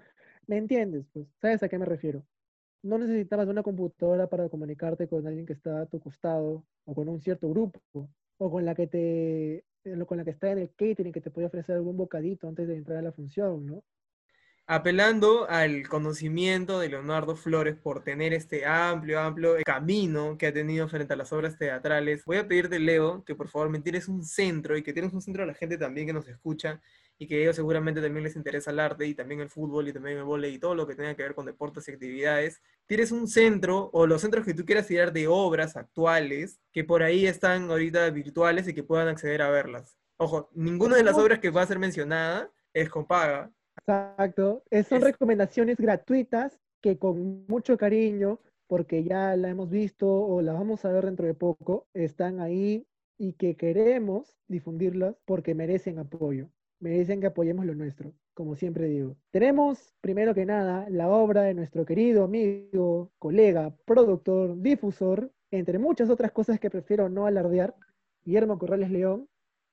me 0.48 0.58
entiendes, 0.58 1.06
pues, 1.14 1.28
¿sabes 1.40 1.64
a 1.64 1.70
qué 1.70 1.80
me 1.80 1.86
refiero? 1.86 2.26
No 2.84 2.98
necesitabas 2.98 3.48
una 3.48 3.64
computadora 3.64 4.28
para 4.28 4.50
comunicarte 4.50 5.08
con 5.08 5.26
alguien 5.28 5.46
que 5.46 5.54
está 5.54 5.82
a 5.82 5.86
tu 5.86 6.00
costado, 6.00 6.66
o 6.86 6.96
con 6.96 7.08
un 7.08 7.22
cierto 7.22 7.50
grupo, 7.50 7.80
o 8.38 8.52
con 8.52 8.66
la 8.66 8.76
que 8.76 8.88
te 8.88 9.64
con 10.06 10.18
la 10.18 10.24
que 10.24 10.32
está 10.32 10.52
en 10.52 10.60
el 10.60 10.70
catering 10.76 11.12
que 11.12 11.22
te 11.22 11.32
puede 11.32 11.48
ofrecer 11.48 11.76
algún 11.76 11.98
bocadito 11.98 12.48
antes 12.48 12.68
de 12.68 12.76
entrar 12.76 13.00
a 13.00 13.02
la 13.02 13.12
función, 13.12 13.66
¿no? 13.66 13.84
Apelando 14.74 15.50
al 15.50 15.90
conocimiento 15.90 16.80
de 16.80 16.88
Leonardo 16.88 17.36
Flores 17.36 17.76
por 17.76 18.06
tener 18.06 18.32
este 18.32 18.66
amplio, 18.66 19.20
amplio 19.20 19.58
camino 19.66 20.38
que 20.38 20.48
ha 20.48 20.54
tenido 20.54 20.88
frente 20.88 21.12
a 21.12 21.18
las 21.18 21.34
obras 21.34 21.58
teatrales, 21.58 22.24
voy 22.24 22.38
a 22.38 22.48
pedirte, 22.48 22.80
Leo, 22.80 23.26
que 23.26 23.36
por 23.36 23.50
favor 23.50 23.68
me 23.68 23.82
tires 23.82 24.08
un 24.08 24.24
centro 24.24 24.78
y 24.78 24.82
que 24.82 24.94
tienes 24.94 25.12
un 25.12 25.22
centro 25.22 25.44
a 25.44 25.46
la 25.46 25.56
gente 25.56 25.78
también 25.78 26.08
que 26.08 26.14
nos 26.14 26.26
escucha 26.30 26.80
y 27.18 27.28
que 27.28 27.36
a 27.36 27.38
ellos 27.40 27.58
seguramente 27.58 28.02
también 28.02 28.24
les 28.24 28.38
interesa 28.38 28.72
el 28.72 28.80
arte 28.80 29.06
y 29.06 29.14
también 29.14 29.42
el 29.42 29.50
fútbol 29.50 29.90
y 29.90 29.92
también 29.92 30.20
el 30.20 30.24
vóley 30.24 30.54
y 30.54 30.58
todo 30.58 30.74
lo 30.74 30.88
que 30.88 30.96
tenga 30.96 31.16
que 31.16 31.24
ver 31.24 31.36
con 31.36 31.46
deportes 31.46 31.90
y 31.90 31.92
actividades. 31.92 32.62
Tienes 32.86 33.12
un 33.12 33.28
centro 33.28 33.90
o 33.92 34.08
los 34.08 34.22
centros 34.22 34.46
que 34.46 34.54
tú 34.54 34.64
quieras 34.66 34.88
tirar 34.88 35.12
de 35.12 35.28
obras 35.28 35.76
actuales 35.76 36.62
que 36.72 36.86
por 36.86 37.04
ahí 37.04 37.28
están 37.28 37.70
ahorita 37.70 38.10
virtuales 38.12 38.70
y 38.70 38.74
que 38.74 38.84
puedan 38.84 39.10
acceder 39.10 39.42
a 39.42 39.50
verlas. 39.50 39.98
Ojo, 40.16 40.50
ninguna 40.54 40.96
de 40.96 41.04
las 41.04 41.18
obras 41.18 41.40
que 41.40 41.50
va 41.50 41.62
a 41.62 41.68
ser 41.68 41.78
mencionada 41.78 42.50
es 42.74 42.88
con 42.88 43.06
paga, 43.06 43.52
Exacto. 43.92 44.64
son 44.88 45.02
recomendaciones 45.02 45.78
gratuitas 45.78 46.60
que 46.82 46.98
con 46.98 47.46
mucho 47.48 47.78
cariño, 47.78 48.40
porque 48.68 49.04
ya 49.04 49.36
la 49.36 49.50
hemos 49.50 49.70
visto 49.70 50.08
o 50.10 50.42
la 50.42 50.54
vamos 50.54 50.86
a 50.86 50.92
ver 50.92 51.06
dentro 51.06 51.28
de 51.28 51.34
poco, 51.34 51.88
están 51.94 52.40
ahí 52.40 52.88
y 53.18 53.34
que 53.34 53.56
queremos 53.56 54.36
difundirlas 54.48 55.16
porque 55.26 55.54
merecen 55.54 56.00
apoyo. 56.00 56.50
Merecen 56.80 57.22
que 57.22 57.28
apoyemos 57.28 57.66
lo 57.66 57.76
nuestro, 57.76 58.14
como 58.34 58.56
siempre 58.56 58.88
digo. 58.88 59.16
Tenemos, 59.30 59.94
primero 60.02 60.34
que 60.34 60.48
nada, 60.48 60.88
la 60.90 61.10
obra 61.10 61.44
de 61.44 61.54
nuestro 61.54 61.86
querido 61.86 62.24
amigo, 62.24 63.12
colega, 63.20 63.76
productor, 63.86 64.60
difusor, 64.60 65.32
entre 65.52 65.78
muchas 65.78 66.10
otras 66.10 66.32
cosas 66.32 66.60
que 66.60 66.72
prefiero 66.72 67.10
no 67.10 67.28
alardear, 67.28 67.76
Guillermo 68.24 68.58
Corrales 68.58 68.90
León 68.90 69.28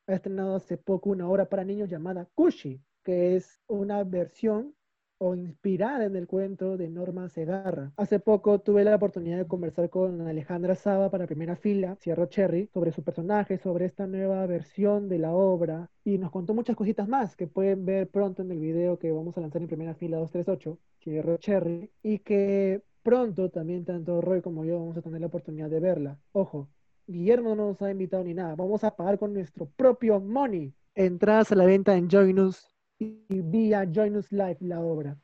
ha 0.07 0.15
estrenado 0.15 0.57
hace 0.57 0.77
poco 0.77 1.11
una 1.11 1.29
obra 1.29 1.49
para 1.49 1.65
niños 1.65 1.89
llamada 1.89 2.29
Kushi, 2.35 2.83
que 3.05 3.37
es 3.37 3.61
una 3.67 4.05
versión 4.05 4.75
o 5.19 5.35
inspirada 5.35 6.05
en 6.05 6.17
el 6.17 6.27
cuento 6.27 6.77
de 6.77 6.89
Norma 6.89 7.29
Segarra. 7.29 7.93
Hace 7.97 8.21
poco 8.21 8.61
tuve 8.61 8.85
la 8.85 8.95
oportunidad 8.95 9.39
de 9.39 9.47
conversar 9.47 9.91
con 9.91 10.21
Alejandra 10.23 10.77
Saba 10.77 11.11
para 11.11 11.27
primera 11.27 11.57
fila, 11.57 11.97
Cierro 11.97 12.27
Cherry, 12.27 12.69
sobre 12.73 12.93
su 12.93 13.03
personaje, 13.03 13.59
sobre 13.59 13.87
esta 13.87 14.07
nueva 14.07 14.47
versión 14.47 15.09
de 15.09 15.19
la 15.19 15.33
obra 15.33 15.91
y 16.05 16.19
nos 16.19 16.31
contó 16.31 16.55
muchas 16.55 16.77
cositas 16.77 17.09
más 17.09 17.37
que 17.37 17.49
pueden 17.49 17.85
ver 17.85 18.09
pronto 18.09 18.43
en 18.43 18.53
el 18.53 18.61
video 18.61 18.99
que 18.99 19.11
vamos 19.11 19.37
a 19.37 19.41
lanzar 19.41 19.61
en 19.61 19.69
primera 19.69 19.95
fila 19.95 20.19
238, 20.19 20.79
Cierro 21.03 21.37
Cherry, 21.39 21.91
y 22.03 22.21
que 22.21 22.83
pronto 23.03 23.51
también 23.51 23.85
tanto 23.85 24.21
Roy 24.21 24.41
como 24.41 24.65
yo 24.65 24.79
vamos 24.79 24.97
a 24.97 25.03
tener 25.03 25.21
la 25.21 25.27
oportunidad 25.27 25.69
de 25.69 25.81
verla. 25.81 26.19
Ojo, 26.33 26.69
Guillermo 27.07 27.57
no 27.57 27.69
nos 27.69 27.83
ha 27.83 27.91
invitado 27.91 28.23
ni 28.23 28.35
nada, 28.35 28.55
vamos 28.55 28.85
a 28.85 28.95
pagar 28.95 29.19
con 29.19 29.35
nuestro 29.35 29.67
propio 29.67 30.21
money. 30.21 30.73
Entradas 30.95 31.51
a 31.53 31.55
la 31.57 31.65
venta 31.65 31.97
en 31.97 32.09
Joinus 32.09 32.78
y 32.99 33.17
vía 33.29 33.89
Join 33.93 34.17
Us 34.17 34.33
Live 34.33 34.59
la 34.61 34.81
obra. 34.81 35.17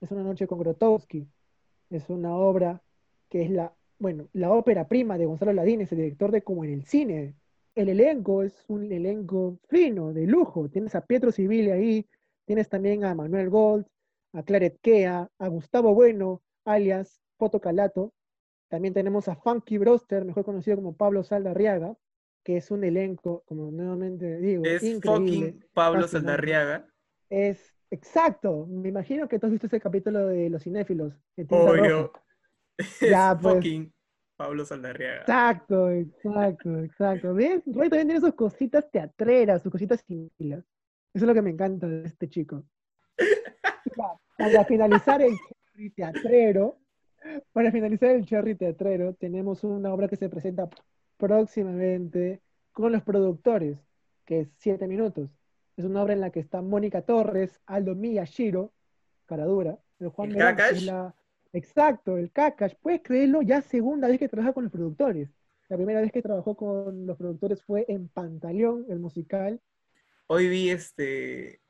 Es 0.00 0.10
una 0.10 0.22
noche 0.22 0.46
con 0.46 0.58
Grotowski. 0.58 1.26
Es 1.90 2.08
una 2.10 2.36
obra 2.36 2.82
que 3.28 3.42
es 3.42 3.50
la, 3.50 3.74
bueno, 3.98 4.28
la 4.32 4.52
ópera 4.52 4.86
prima 4.86 5.16
de 5.16 5.26
Gonzalo 5.26 5.52
Ladines, 5.52 5.90
el 5.92 5.98
director 5.98 6.30
de 6.30 6.42
Como 6.42 6.64
en 6.64 6.72
el 6.72 6.84
cine. 6.84 7.34
El 7.74 7.88
elenco 7.88 8.42
es 8.42 8.64
un 8.68 8.92
elenco 8.92 9.58
fino, 9.68 10.12
de 10.12 10.26
lujo. 10.26 10.68
Tienes 10.68 10.94
a 10.94 11.00
Pietro 11.00 11.32
Civile 11.32 11.72
ahí, 11.72 12.06
tienes 12.44 12.68
también 12.68 13.04
a 13.04 13.14
Manuel 13.14 13.50
Gold, 13.50 13.86
a 14.32 14.42
Claret 14.42 14.78
Kea, 14.80 15.28
a 15.38 15.48
Gustavo 15.48 15.94
Bueno, 15.94 16.42
alias 16.64 17.20
Foto 17.38 17.60
Calato. 17.60 18.12
También 18.68 18.94
tenemos 18.94 19.28
a 19.28 19.36
Funky 19.36 19.78
Broster, 19.78 20.24
mejor 20.24 20.44
conocido 20.44 20.76
como 20.76 20.96
Pablo 20.96 21.22
Saldarriaga, 21.22 21.96
que 22.42 22.56
es 22.58 22.70
un 22.70 22.84
elenco, 22.84 23.42
como 23.46 23.70
nuevamente 23.70 24.38
digo, 24.38 24.64
es 24.64 24.82
fucking 25.02 25.64
Pablo 25.72 26.06
Saldarriaga. 26.06 26.86
Es 27.30 27.74
exacto. 27.90 28.66
Me 28.66 28.88
imagino 28.88 29.28
que 29.28 29.38
tú 29.38 29.46
has 29.46 29.52
visto 29.52 29.66
ese 29.66 29.80
capítulo 29.80 30.26
de 30.26 30.50
Los 30.50 30.62
Cinéfilos. 30.62 31.14
Obvio. 31.48 32.12
ya, 33.00 33.38
pues. 33.40 33.54
Fucking 33.56 33.92
Pablo 34.36 34.64
Saldarriaga. 34.64 35.20
Exacto, 35.20 35.90
exacto, 35.90 36.78
exacto. 36.80 37.34
¿Ves? 37.34 37.62
Roy 37.66 37.88
también 37.88 38.08
tiene 38.08 38.20
sus 38.20 38.34
cositas 38.34 38.90
teatreras, 38.90 39.62
sus 39.62 39.70
cositas 39.70 40.04
cinéfilas. 40.04 40.64
Eso 41.14 41.24
es 41.24 41.28
lo 41.28 41.34
que 41.34 41.42
me 41.42 41.50
encanta 41.50 41.86
de 41.86 42.06
este 42.06 42.28
chico. 42.28 42.64
para 44.36 44.64
finalizar 44.64 45.22
el 45.22 45.36
cherry 45.36 45.90
teatrero, 45.90 46.78
para 47.52 47.70
finalizar 47.70 48.10
el 48.10 48.26
cherry 48.26 48.56
teatrero, 48.56 49.14
tenemos 49.14 49.62
una 49.62 49.94
obra 49.94 50.08
que 50.08 50.16
se 50.16 50.28
presenta 50.28 50.68
próximamente 51.16 52.42
con 52.72 52.90
los 52.90 53.02
productores, 53.02 53.78
que 54.24 54.40
es 54.40 54.48
Siete 54.58 54.88
Minutos. 54.88 55.30
Es 55.76 55.84
una 55.84 56.02
obra 56.02 56.12
en 56.12 56.20
la 56.20 56.30
que 56.30 56.40
está 56.40 56.62
Mónica 56.62 57.02
Torres, 57.02 57.60
Aldo 57.66 57.94
Miyashiro, 57.94 58.72
Caradura, 59.26 59.78
el 59.98 60.08
Juan 60.08 60.30
¿El 60.32 60.86
La... 60.86 61.14
Exacto, 61.52 62.16
el 62.16 62.30
Kakash. 62.32 62.74
Puedes 62.80 63.02
creerlo, 63.02 63.42
ya 63.42 63.62
segunda 63.62 64.08
vez 64.08 64.18
que 64.18 64.28
trabaja 64.28 64.52
con 64.52 64.64
los 64.64 64.72
productores. 64.72 65.30
La 65.68 65.76
primera 65.76 66.00
vez 66.00 66.12
que 66.12 66.22
trabajó 66.22 66.56
con 66.56 67.06
los 67.06 67.16
productores 67.16 67.62
fue 67.62 67.84
en 67.88 68.08
Pantaleón, 68.08 68.86
el 68.88 68.98
musical. 68.98 69.60
Hoy 70.26 70.48
vi 70.48 70.70
este 70.70 71.60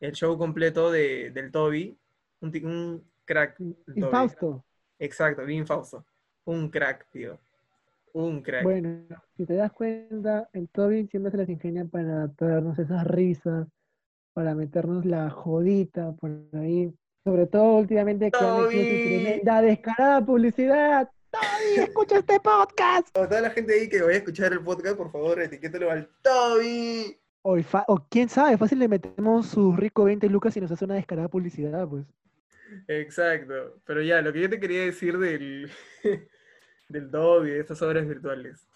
el 0.00 0.12
show 0.12 0.36
completo 0.36 0.90
de, 0.90 1.30
del 1.30 1.50
Toby, 1.50 1.96
un, 2.40 2.50
un 2.64 3.04
crack. 3.24 3.58
Infausto. 3.94 4.64
Exacto, 4.98 5.44
bien 5.44 5.66
Fausto. 5.66 6.04
Un 6.44 6.68
crack, 6.68 7.08
tío. 7.10 7.38
Un 8.14 8.42
crack. 8.42 8.62
Bueno, 8.62 9.04
si 9.36 9.46
te 9.46 9.54
das 9.54 9.72
cuenta, 9.72 10.48
el 10.52 10.68
Toby 10.68 11.06
siempre 11.06 11.30
se 11.30 11.38
las 11.38 11.48
ingenia 11.48 11.84
para 11.86 12.28
traernos 12.28 12.78
esas 12.78 13.06
risas, 13.06 13.66
para 14.34 14.54
meternos 14.54 15.04
la 15.06 15.30
jodita 15.30 16.12
por 16.12 16.30
ahí. 16.52 16.92
Sobre 17.24 17.46
todo 17.46 17.78
últimamente 17.78 18.30
que 18.30 18.44
han 18.44 18.68
tremenda 18.68 19.62
descarada 19.62 20.24
publicidad. 20.24 21.08
Toby, 21.30 21.82
escucha 21.82 22.18
este 22.18 22.38
podcast. 22.40 23.16
A 23.16 23.26
toda 23.26 23.40
la 23.40 23.50
gente 23.50 23.72
ahí 23.72 23.88
que 23.88 24.02
vaya 24.02 24.14
a 24.14 24.18
escuchar 24.18 24.52
el 24.52 24.60
podcast, 24.60 24.96
por 24.96 25.10
favor, 25.10 25.40
etiquétalo 25.40 25.90
al 25.90 26.10
Toby. 26.20 27.18
O, 27.42 27.56
o 27.86 28.06
quién 28.10 28.28
sabe, 28.28 28.58
fácil 28.58 28.78
le 28.78 28.88
metemos 28.88 29.46
su 29.46 29.74
rico 29.74 30.04
20 30.04 30.28
lucas 30.28 30.56
y 30.56 30.60
nos 30.60 30.70
hace 30.70 30.84
una 30.84 30.94
descarada 30.94 31.28
publicidad, 31.28 31.88
pues. 31.88 32.04
Exacto. 32.88 33.80
Pero 33.86 34.02
ya, 34.02 34.20
lo 34.20 34.32
que 34.32 34.40
yo 34.40 34.50
te 34.50 34.60
quería 34.60 34.82
decir 34.82 35.18
del, 35.18 35.70
del 36.92 37.10
Dobby, 37.10 37.50
de 37.50 37.60
estas 37.60 37.82
obras 37.82 38.06
virtuales, 38.06 38.68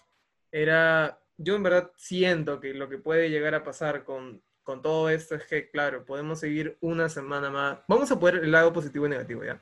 era, 0.51 1.19
yo 1.37 1.55
en 1.55 1.63
verdad 1.63 1.91
siento 1.95 2.59
que 2.59 2.73
lo 2.73 2.89
que 2.89 2.97
puede 2.97 3.29
llegar 3.29 3.55
a 3.55 3.63
pasar 3.63 4.03
con, 4.03 4.41
con 4.63 4.81
todo 4.81 5.09
esto 5.09 5.35
es 5.35 5.45
que, 5.45 5.69
claro, 5.69 6.05
podemos 6.05 6.39
seguir 6.39 6.77
una 6.81 7.09
semana 7.09 7.49
más, 7.49 7.79
vamos 7.87 8.11
a 8.11 8.19
poner 8.19 8.43
el 8.43 8.51
lado 8.51 8.73
positivo 8.73 9.05
y 9.05 9.09
negativo, 9.09 9.43
¿ya? 9.43 9.61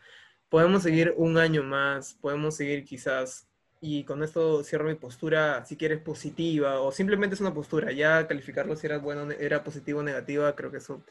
Podemos 0.50 0.84
seguir 0.84 1.14
un 1.18 1.38
año 1.38 1.64
más, 1.64 2.14
podemos 2.16 2.56
seguir 2.56 2.86
quizás, 2.86 3.48
y 3.82 4.04
con 4.04 4.24
esto 4.24 4.64
cierro 4.64 4.86
mi 4.86 4.96
postura, 4.96 5.64
si 5.66 5.76
quieres, 5.78 6.00
positiva, 6.00 6.80
o 6.80 6.92
simplemente 6.92 7.36
es 7.36 7.42
una 7.42 7.54
postura, 7.54 7.92
ya 7.92 8.26
calificarlo 8.28 8.76
si 8.76 8.88
era 8.88 9.00
bueno, 9.00 9.30
era 9.32 9.64
positivo 9.64 10.00
o 10.00 10.04
negativa, 10.04 10.56
creo 10.56 10.72
que 10.72 10.78
eso 10.78 11.04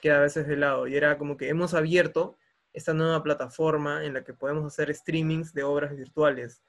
queda 0.00 0.18
a 0.18 0.22
veces 0.22 0.46
de 0.46 0.56
lado, 0.56 0.86
y 0.86 0.96
era 0.96 1.16
como 1.18 1.36
que 1.36 1.48
hemos 1.48 1.74
abierto 1.74 2.36
esta 2.72 2.94
nueva 2.94 3.22
plataforma 3.22 4.04
en 4.04 4.14
la 4.14 4.24
que 4.24 4.34
podemos 4.34 4.64
hacer 4.64 4.94
streamings 4.94 5.52
de 5.52 5.62
obras 5.62 5.96
virtuales 5.96 6.62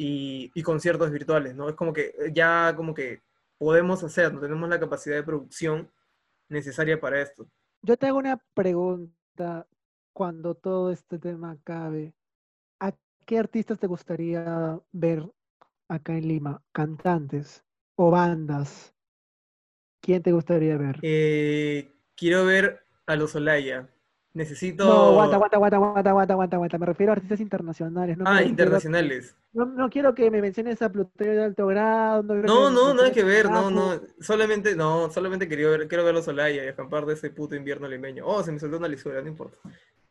y, 0.00 0.62
conciertos 0.62 1.10
virtuales, 1.10 1.56
¿no? 1.56 1.68
Es 1.68 1.74
como 1.74 1.92
que 1.92 2.14
eh, 2.18 2.32
ya 2.32 2.72
como 2.76 2.94
que 2.94 3.22
podemos 3.58 4.04
hacer, 4.04 4.32
no 4.32 4.40
tenemos 4.40 4.68
la 4.68 4.78
capacidad 4.78 5.16
de 5.16 5.24
producción 5.24 5.90
necesaria 6.48 7.00
para 7.00 7.20
esto. 7.20 7.48
Yo 7.82 7.96
te 7.96 8.06
hago 8.06 8.18
una 8.18 8.40
pregunta 8.54 9.66
cuando 10.12 10.54
todo 10.54 10.92
este 10.92 11.18
tema 11.18 11.52
acabe. 11.52 12.14
¿A 12.80 12.92
qué 13.26 13.38
artistas 13.38 13.78
te 13.80 13.88
gustaría 13.88 14.80
ver 14.92 15.28
acá 15.88 16.16
en 16.16 16.28
Lima? 16.28 16.62
¿Cantantes 16.72 17.64
o 17.96 18.12
bandas? 18.12 18.94
¿Quién 20.00 20.22
te 20.22 20.30
gustaría 20.30 20.76
ver? 20.76 21.00
Eh, 21.02 21.92
quiero 22.14 22.44
ver 22.44 22.86
a 23.06 23.16
los 23.16 23.34
Olaya. 23.34 23.88
Necesito. 24.38 24.84
No, 24.84 25.20
aguanta, 25.20 25.34
aguanta, 25.34 25.56
aguanta, 25.56 25.76
aguanta, 25.76 26.10
aguanta, 26.10 26.34
aguanta, 26.34 26.56
aguanta. 26.56 26.78
Me 26.78 26.86
refiero 26.86 27.10
a 27.10 27.16
artistas 27.16 27.40
internacionales. 27.40 28.16
No 28.16 28.24
ah, 28.24 28.40
internacionales. 28.40 29.34
no, 29.52 29.66
no, 29.66 29.90
quiero 29.90 30.14
que 30.14 30.30
me 30.30 30.40
menciones 30.40 30.80
a 30.80 30.92
Plutorio 30.92 31.32
de 31.32 31.44
alto 31.44 31.66
grado. 31.66 32.22
No, 32.22 32.70
no, 32.70 32.70
no, 32.70 32.94
nada 32.94 33.10
que 33.10 33.24
ver, 33.24 33.50
no, 33.50 33.68
no. 33.68 34.00
Solamente, 34.20 34.76
no, 34.76 35.10
solamente 35.10 35.48
quería 35.48 35.70
ver, 35.70 35.88
quiero 35.88 36.04
verlos 36.04 36.28
Olaya 36.28 36.64
y 36.64 36.68
acampar 36.68 37.04
de 37.04 37.14
ese 37.14 37.30
puto 37.30 37.56
invierno 37.56 37.88
limeño. 37.88 38.24
Oh, 38.24 38.40
se 38.44 38.52
me 38.52 38.60
soltó 38.60 38.76
una 38.76 38.86
lisura, 38.86 39.20
no 39.20 39.26
importa. 39.26 39.58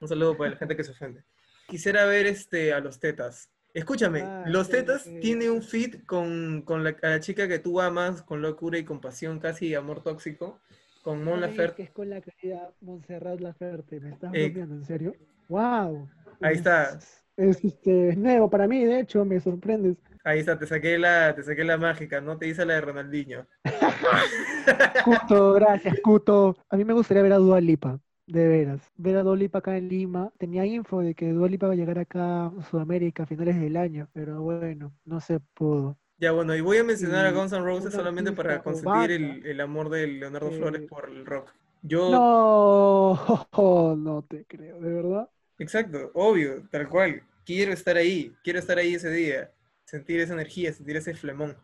Un 0.01 0.09
saludo 0.09 0.35
para 0.35 0.49
la 0.49 0.57
gente 0.57 0.75
que 0.75 0.83
se 0.83 0.91
ofende. 0.91 1.23
Quisiera 1.65 2.03
ver 2.03 2.25
este 2.25 2.73
a 2.73 2.81
los 2.81 2.99
tetas. 2.99 3.49
Escúchame, 3.73 4.23
ah, 4.23 4.43
Los 4.47 4.67
Tetas 4.69 5.07
tiene 5.21 5.49
un 5.49 5.61
fit 5.61 6.05
con, 6.05 6.63
con 6.63 6.83
la, 6.83 6.97
la, 7.01 7.19
chica 7.21 7.47
que 7.47 7.59
tú 7.59 7.79
amas, 7.79 8.23
con 8.23 8.41
locura 8.41 8.77
y 8.77 8.83
compasión, 8.83 9.39
casi 9.39 9.73
amor 9.75 10.01
tóxico 10.01 10.59
con 11.07 11.23
Mon 11.23 11.39
Laferte. 11.39 11.77
Que 11.77 11.83
es 11.83 11.91
con 11.91 12.09
la 12.09 12.19
querida 12.19 12.69
Montserrat 12.81 13.39
Laferte, 13.39 14.01
¿me 14.01 14.09
estás 14.09 14.33
eh, 14.33 14.51
en 14.53 14.83
serio? 14.83 15.15
¡Wow! 15.47 16.09
Ahí 16.41 16.55
está. 16.55 16.99
Es, 17.37 17.63
este, 17.63 18.09
es 18.09 18.17
nuevo 18.17 18.49
para 18.49 18.67
mí, 18.67 18.83
de 18.83 18.99
hecho, 18.99 19.23
me 19.23 19.39
sorprendes. 19.39 19.95
Ahí 20.25 20.39
está, 20.39 20.59
te 20.59 20.67
saqué 20.67 20.97
la, 20.97 21.33
te 21.33 21.43
saqué 21.43 21.63
la 21.63 21.77
mágica, 21.77 22.19
no 22.19 22.37
te 22.37 22.49
hice 22.49 22.65
la 22.65 22.73
de 22.73 22.81
Ronaldinho. 22.81 23.47
Cuto, 25.05 25.53
gracias, 25.53 25.97
Cuto. 26.01 26.57
A 26.69 26.75
mí 26.75 26.83
me 26.83 26.91
gustaría 26.91 27.23
ver 27.23 27.31
a 27.31 27.37
Dua 27.37 27.61
Lipa. 27.61 28.01
de 28.25 28.45
veras. 28.45 28.91
Ver 28.97 29.15
a 29.15 29.23
Dolipa 29.23 29.59
acá 29.59 29.77
en 29.77 29.87
Lima, 29.87 30.33
tenía 30.37 30.65
info 30.65 30.99
de 30.99 31.15
que 31.15 31.31
Dolipa 31.31 31.67
va 31.67 31.73
a 31.73 31.77
llegar 31.77 31.99
acá 31.99 32.47
a 32.47 32.63
Sudamérica 32.69 33.23
a 33.23 33.27
finales 33.27 33.57
del 33.61 33.77
año, 33.77 34.09
pero 34.11 34.41
bueno, 34.41 34.93
no 35.05 35.21
se 35.21 35.39
pudo. 35.39 35.97
Ya, 36.19 36.31
bueno, 36.31 36.55
y 36.55 36.61
voy 36.61 36.77
a 36.77 36.83
mencionar 36.83 37.25
a 37.25 37.31
Guns 37.31 37.51
N' 37.53 37.61
Roses 37.63 37.93
solamente 37.93 38.31
para 38.31 38.63
consentir 38.63 39.11
el, 39.11 39.45
el 39.45 39.61
amor 39.61 39.89
de 39.89 40.07
Leonardo 40.07 40.51
Flores 40.51 40.81
que... 40.81 40.89
por 40.89 41.09
el 41.09 41.25
rock. 41.25 41.53
Yo, 41.83 42.09
No, 42.11 43.15
no 43.97 44.23
te 44.23 44.45
creo, 44.45 44.79
¿de 44.81 44.93
verdad? 44.93 45.29
exacto, 45.59 46.11
obvio, 46.13 46.67
tal 46.71 46.89
cual. 46.89 47.23
Quiero 47.45 47.71
estar 47.71 47.95
ahí, 47.97 48.33
quiero 48.43 48.59
estar 48.59 48.77
ahí 48.77 48.95
ese 48.95 49.09
día, 49.09 49.51
sentir 49.85 50.19
esa 50.19 50.33
energía, 50.33 50.73
sentir 50.73 50.97
ese 50.97 51.13
flemón. 51.15 51.57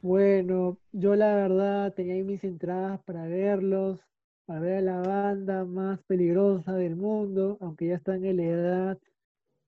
Bueno, 0.00 0.78
yo 0.92 1.14
la 1.16 1.34
verdad 1.36 1.92
tenía 1.94 2.14
ahí 2.14 2.22
mis 2.24 2.42
entradas 2.44 3.00
para 3.04 3.26
verlos, 3.26 4.00
para 4.46 4.60
ver 4.60 4.78
a 4.78 4.80
la 4.80 5.00
banda 5.00 5.64
más 5.64 6.00
peligrosa 6.06 6.74
del 6.74 6.96
mundo, 6.96 7.56
aunque 7.60 7.86
ya 7.88 7.96
están 7.96 8.24
en 8.24 8.36
la 8.38 8.42
edad. 8.44 8.98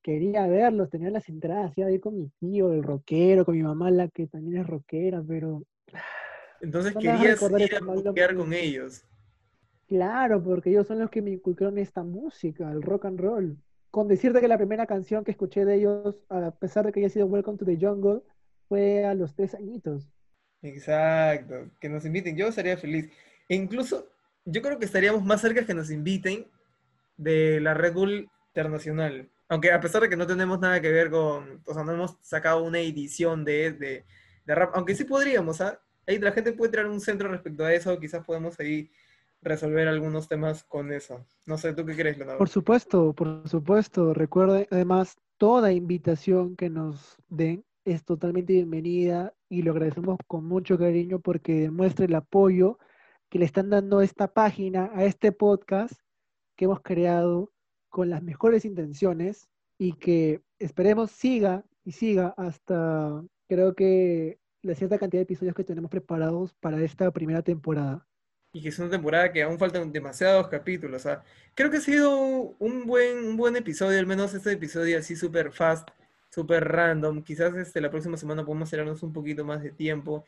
Quería 0.05 0.47
verlos, 0.47 0.91
tenía 0.91 1.09
las 1.09 1.31
entradas, 1.31 1.73
iba 1.79 1.87
a 1.89 1.91
ir 1.91 1.99
con 1.99 2.15
mi 2.15 2.29
tío, 2.39 2.75
el 2.75 2.83
rockero, 2.83 3.47
con 3.47 3.57
mi 3.57 3.63
mamá, 3.63 3.91
la 3.91 4.07
que 4.09 4.27
también 4.27 4.61
es 4.61 4.67
rockera, 4.67 5.25
pero 5.27 5.63
Entonces 6.61 6.95
no 6.95 7.01
querías 7.01 7.41
ir 7.41 7.75
a 7.75 7.81
mal 7.81 8.03
buquear 8.03 8.37
con 8.37 8.53
ellos. 8.53 9.03
Claro, 9.89 10.45
porque 10.45 10.69
ellos 10.69 10.87
son 10.87 10.99
los 10.99 11.09
que 11.09 11.23
me 11.23 11.31
inculcaron 11.31 11.79
esta 11.79 12.03
música, 12.03 12.71
el 12.71 12.83
rock 12.83 13.07
and 13.07 13.19
roll. 13.19 13.57
Con 13.91 14.07
decirte 14.07 14.43
que 14.43 14.49
la 14.49 14.59
primera 14.59 14.87
canción 14.87 15.25
que 15.25 15.31
escuché 15.31 15.65
de 15.65 15.77
ellos, 15.77 16.23
a 16.29 16.51
pesar 16.51 16.85
de 16.85 16.93
que 16.93 17.01
haya 17.01 17.09
sido 17.09 17.25
Welcome 17.25 17.57
to 17.57 17.65
the 17.65 17.79
Jungle, 17.81 18.21
fue 18.69 19.07
a 19.07 19.15
los 19.15 19.35
tres 19.35 19.55
añitos. 19.55 20.07
Exacto, 20.61 21.71
que 21.81 21.89
nos 21.89 22.05
inviten, 22.05 22.37
yo 22.37 22.49
estaría 22.49 22.77
feliz. 22.77 23.11
E 23.49 23.55
incluso, 23.55 24.07
yo 24.45 24.61
creo 24.61 24.79
que 24.79 24.85
estaríamos 24.85 25.25
más 25.25 25.41
cerca 25.41 25.65
que 25.65 25.73
nos 25.73 25.91
inviten 25.91 26.47
de 27.17 27.59
la 27.61 27.73
Red 27.73 27.95
Bull 27.95 28.29
Internacional. 28.49 29.31
Aunque 29.49 29.73
a 29.73 29.81
pesar 29.81 30.03
de 30.03 30.09
que 30.09 30.17
no 30.17 30.27
tenemos 30.27 30.59
nada 30.61 30.81
que 30.81 30.91
ver 30.91 31.11
con, 31.11 31.61
o 31.67 31.75
sea, 31.75 31.85
no 31.85 31.93
hemos 31.93 32.17
sacado 32.23 32.63
una 32.65 32.81
edición 32.81 33.45
de, 33.45 33.73
de, 33.73 34.05
de 34.45 34.55
rap, 34.55 34.71
aunque 34.75 34.95
sí 34.95 35.05
podríamos, 35.05 35.61
¿ah? 35.61 35.81
Ahí 36.07 36.19
la 36.19 36.33
gente 36.33 36.53
puede 36.53 36.71
tirar 36.73 36.87
un 36.87 37.01
centro 37.01 37.29
respecto 37.29 37.65
a 37.65 37.73
eso, 37.73 37.99
quizás 37.99 38.25
podemos 38.25 38.59
ahí 38.61 38.91
resolver 39.43 39.89
algunos 39.89 40.29
temas 40.29 40.65
con 40.65 40.93
eso. 40.93 41.27
No 41.47 41.59
sé, 41.59 41.75
¿tú 41.75 41.85
qué 41.85 41.95
crees, 41.95 42.17
Por 42.17 42.27
Leonardo? 42.27 42.47
supuesto, 42.47 43.13
por 43.15 43.49
supuesto. 43.49 44.15
Recuerde, 44.15 44.67
además, 44.71 45.17
toda 45.39 45.73
invitación 45.73 46.57
que 46.57 46.71
nos 46.71 47.17
den 47.29 47.65
es 47.85 48.05
totalmente 48.05 48.55
bienvenida 48.55 49.35
y 49.51 49.63
lo 49.63 49.73
agradecemos 49.73 50.19
con 50.27 50.45
mucho 50.47 50.79
cariño 50.79 51.21
porque 51.21 51.55
demuestra 51.61 52.07
el 52.07 52.15
apoyo 52.15 52.79
que 53.29 53.39
le 53.39 53.45
están 53.47 53.69
dando 53.71 54.01
esta 54.01 54.29
página, 54.33 54.91
a 54.95 55.05
este 55.05 55.33
podcast 55.33 55.93
que 56.57 56.65
hemos 56.67 56.81
creado 56.83 57.53
con 57.95 58.11
las 58.11 58.25
mejores 58.25 58.65
intenciones 58.65 59.49
y 59.79 59.93
que 59.93 60.41
esperemos 60.59 61.13
siga 61.13 61.65
y 61.85 61.93
siga 61.93 62.35
hasta 62.37 63.23
creo 63.49 63.77
que 63.77 64.41
la 64.63 64.75
cierta 64.75 64.99
cantidad 64.99 65.21
de 65.21 65.23
episodios 65.23 65.55
que 65.55 65.63
tenemos 65.63 65.93
preparados 65.93 66.55
para 66.55 66.83
esta 66.83 67.13
primera 67.13 67.43
temporada. 67.43 68.05
Y 68.53 68.63
que 68.63 68.71
es 68.71 68.79
una 68.81 68.91
temporada 68.91 69.31
que 69.31 69.45
aún 69.45 69.61
faltan 69.61 69.93
demasiados 69.93 70.49
capítulos. 70.49 71.03
Sea, 71.03 71.23
creo 71.55 71.71
que 71.71 71.77
ha 71.77 71.81
sido 71.81 72.19
un 72.59 72.85
buen, 72.85 73.29
un 73.29 73.37
buen 73.37 73.55
episodio, 73.55 74.01
al 74.01 74.07
menos 74.07 74.35
este 74.35 74.51
episodio 74.51 74.99
así 74.99 75.15
súper 75.15 75.53
fast, 75.53 75.89
súper 76.31 76.65
random. 76.65 77.23
Quizás 77.23 77.55
este, 77.55 77.81
la 77.81 77.91
próxima 77.91 78.17
semana 78.17 78.45
podemos 78.45 78.71
tirarnos 78.71 79.05
un 79.05 79.13
poquito 79.13 79.45
más 79.45 79.63
de 79.63 79.71
tiempo. 79.71 80.25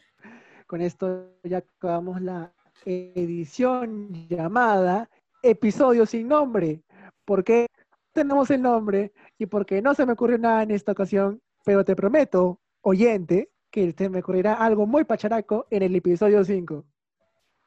Con 0.69 0.83
esto 0.83 1.33
ya 1.43 1.59
acabamos 1.59 2.23
la 2.23 2.53
edición 2.85 4.29
llamada 4.29 5.11
Episodio 5.43 6.07
sin 6.07 6.29
nombre. 6.29 6.83
Porque 7.27 7.67
tenemos 8.13 8.51
el 8.51 8.63
nombre 8.63 9.13
y 9.37 9.45
porque 9.45 9.83
no 9.83 9.95
se 9.95 10.07
me 10.07 10.15
ocurrió 10.15 10.39
nada 10.39 10.63
en 10.63 10.71
esta 10.71 10.93
ocasión, 10.93 11.43
pero 11.65 11.85
te 11.85 11.95
prometo, 11.95 12.59
oyente, 12.81 13.51
que 13.71 13.93
se 13.93 14.09
me 14.09 14.21
ocurrirá 14.21 14.55
algo 14.55 14.87
muy 14.87 15.05
pacharaco 15.05 15.67
en 15.71 15.83
el 15.83 15.95
episodio 15.95 16.43
5. 16.43 16.87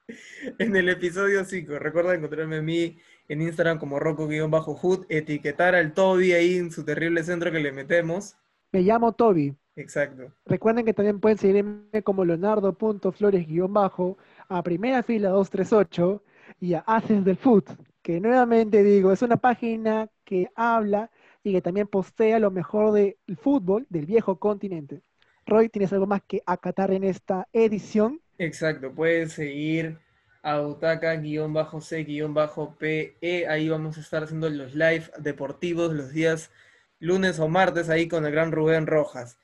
En 0.58 0.76
el 0.76 0.90
episodio 0.90 1.46
5, 1.46 1.78
recuerda 1.78 2.16
encontrarme 2.16 2.58
a 2.58 2.62
mí 2.64 2.98
en 3.28 3.44
Instagram 3.44 3.78
como 3.78 4.00
Rocco-Hood, 4.00 5.06
etiquetar 5.08 5.76
al 5.76 5.94
Toby 5.94 6.32
ahí 6.34 6.58
en 6.58 6.72
su 6.72 6.84
terrible 6.84 7.24
centro 7.24 7.52
que 7.52 7.60
le 7.60 7.72
metemos. 7.72 8.36
Me 8.72 8.82
llamo 8.82 9.14
Toby. 9.14 9.56
Exacto. 9.76 10.34
Recuerden 10.48 10.84
que 10.84 10.96
también 10.96 11.20
pueden 11.20 11.38
seguirme 11.38 12.02
como 12.04 12.26
leonardo.flores-bajo, 12.26 14.18
a 14.48 14.64
primera 14.64 15.04
fila 15.04 15.30
238 15.30 16.24
y 16.60 16.74
a 16.74 16.80
Haces 16.80 17.24
del 17.24 17.38
Food, 17.38 17.66
que 18.02 18.20
nuevamente 18.20 18.84
digo, 18.84 19.12
es 19.12 19.22
una 19.22 19.38
página 19.38 20.10
que 20.24 20.50
habla 20.56 21.12
y 21.44 21.54
que 21.54 21.62
también 21.62 21.88
postea 21.88 22.40
lo 22.40 22.52
mejor 22.52 22.92
del 22.94 23.16
fútbol 23.42 23.86
del 23.90 24.06
viejo 24.06 24.40
continente. 24.40 25.02
Roy, 25.46 25.70
¿tienes 25.70 25.92
algo 25.94 26.06
más 26.06 26.22
que 26.28 26.42
acatar 26.46 26.92
en 26.92 27.04
esta 27.04 27.48
edición? 27.54 28.22
Exacto, 28.38 28.94
puedes 28.94 29.34
seguir 29.34 29.98
a 30.42 30.62
Utaca-C-PE, 30.62 31.28
ahí 33.48 33.70
vamos 33.70 33.98
a 33.98 34.02
estar 34.02 34.24
haciendo 34.24 34.50
los 34.50 34.74
live 34.74 35.12
deportivos 35.18 35.94
los 35.94 36.14
días 36.14 36.52
lunes 37.00 37.40
o 37.40 37.48
martes 37.48 37.90
ahí 37.90 38.08
con 38.08 38.26
el 38.26 38.32
gran 38.32 38.52
Rubén 38.52 38.88
Rojas. 38.88 39.38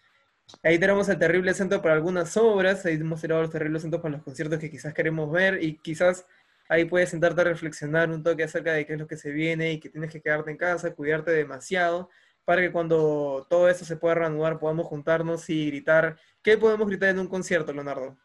Ahí 0.63 0.77
tenemos 0.77 1.09
el 1.09 1.17
terrible 1.17 1.53
centro 1.53 1.81
para 1.81 1.95
algunas 1.95 2.37
obras, 2.37 2.85
ahí 2.85 2.93
hemos 2.95 3.19
tirado 3.21 3.41
los 3.41 3.51
terribles 3.51 3.81
centros 3.81 4.01
para 4.01 4.13
los 4.13 4.23
conciertos 4.23 4.59
que 4.59 4.69
quizás 4.69 4.93
queremos 4.93 5.31
ver 5.31 5.61
y 5.63 5.77
quizás 5.77 6.25
ahí 6.69 6.85
puedes 6.85 7.09
sentarte 7.09 7.41
a 7.41 7.45
reflexionar 7.45 8.09
un 8.09 8.23
toque 8.23 8.43
acerca 8.43 8.73
de 8.73 8.85
qué 8.85 8.93
es 8.93 8.99
lo 8.99 9.07
que 9.07 9.17
se 9.17 9.31
viene 9.31 9.71
y 9.73 9.79
que 9.79 9.89
tienes 9.89 10.11
que 10.11 10.21
quedarte 10.21 10.51
en 10.51 10.57
casa, 10.57 10.93
cuidarte 10.93 11.31
demasiado, 11.31 12.09
para 12.43 12.61
que 12.61 12.71
cuando 12.71 13.45
todo 13.49 13.69
eso 13.69 13.85
se 13.85 13.97
pueda 13.97 14.15
reanudar 14.15 14.59
podamos 14.59 14.85
juntarnos 14.87 15.49
y 15.49 15.67
gritar. 15.67 16.17
¿Qué 16.43 16.57
podemos 16.57 16.87
gritar 16.87 17.09
en 17.09 17.19
un 17.19 17.27
concierto, 17.27 17.73
Leonardo? 17.73 18.17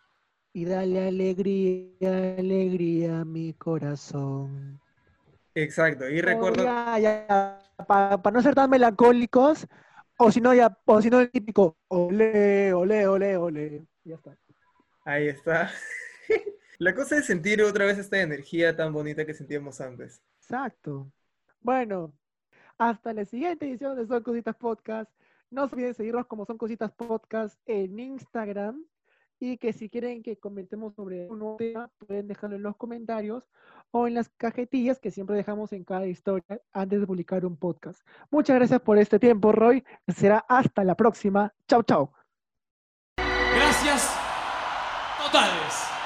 Y 0.53 0.64
dale 0.64 1.09
alegría, 1.09 2.37
alegría 2.38 3.20
a 3.20 3.24
mi 3.24 3.55
corazón. 3.55 4.81
Exacto, 5.55 6.09
y 6.09 6.18
Oh, 6.20 6.22
recuerdo... 6.22 6.64
para 7.87 8.31
no 8.33 8.42
ser 8.42 8.55
tan 8.55 8.70
melancólicos, 8.70 9.66
o 10.18 10.31
si 10.31 10.40
no, 10.40 10.53
ya, 10.55 10.76
o 10.85 11.00
si 11.00 11.09
no, 11.09 11.20
el 11.20 11.31
típico, 11.31 11.79
ole, 11.88 12.72
ole, 12.72 13.07
ole, 13.07 13.37
ole. 13.37 13.87
Ya 14.05 14.16
está. 14.16 14.37
Ahí 15.05 15.29
está. 15.29 15.70
La 16.81 16.95
cosa 16.95 17.19
es 17.19 17.27
sentir 17.27 17.62
otra 17.62 17.85
vez 17.85 17.99
esta 17.99 18.23
energía 18.23 18.75
tan 18.75 18.90
bonita 18.90 19.27
que 19.27 19.35
sentíamos 19.35 19.83
antes. 19.83 20.23
Exacto. 20.38 21.12
Bueno, 21.61 22.14
hasta 22.79 23.12
la 23.12 23.27
siguiente 23.27 23.69
edición 23.69 23.99
de 23.99 24.07
Son 24.07 24.23
Cositas 24.23 24.57
Podcast. 24.57 25.12
No 25.51 25.69
se 25.69 25.75
olviden 25.75 25.93
seguirnos 25.93 26.27
como 26.27 26.47
Son 26.47 26.57
Cositas 26.57 26.90
Podcast 26.90 27.61
en 27.66 27.99
Instagram. 27.99 28.83
Y 29.38 29.59
que 29.59 29.75
si 29.75 29.90
quieren 29.90 30.23
que 30.23 30.38
comentemos 30.38 30.95
sobre 30.95 31.29
un 31.29 31.59
tema, 31.59 31.90
pueden 31.99 32.27
dejarlo 32.29 32.57
en 32.57 32.62
los 32.62 32.77
comentarios 32.79 33.45
o 33.90 34.07
en 34.07 34.14
las 34.14 34.31
cajetillas 34.38 34.99
que 34.99 35.11
siempre 35.11 35.37
dejamos 35.37 35.75
en 35.75 35.85
cada 35.85 36.07
historia 36.07 36.62
antes 36.73 36.99
de 36.99 37.07
publicar 37.07 37.45
un 37.45 37.59
podcast. 37.59 38.01
Muchas 38.31 38.57
gracias 38.57 38.81
por 38.81 38.97
este 38.97 39.19
tiempo, 39.19 39.53
Roy. 39.53 39.85
Será 40.09 40.47
hasta 40.49 40.83
la 40.83 40.95
próxima. 40.95 41.53
Chao, 41.69 41.83
chao. 41.83 42.14
Gracias 43.19 44.16
totales. 45.23 46.00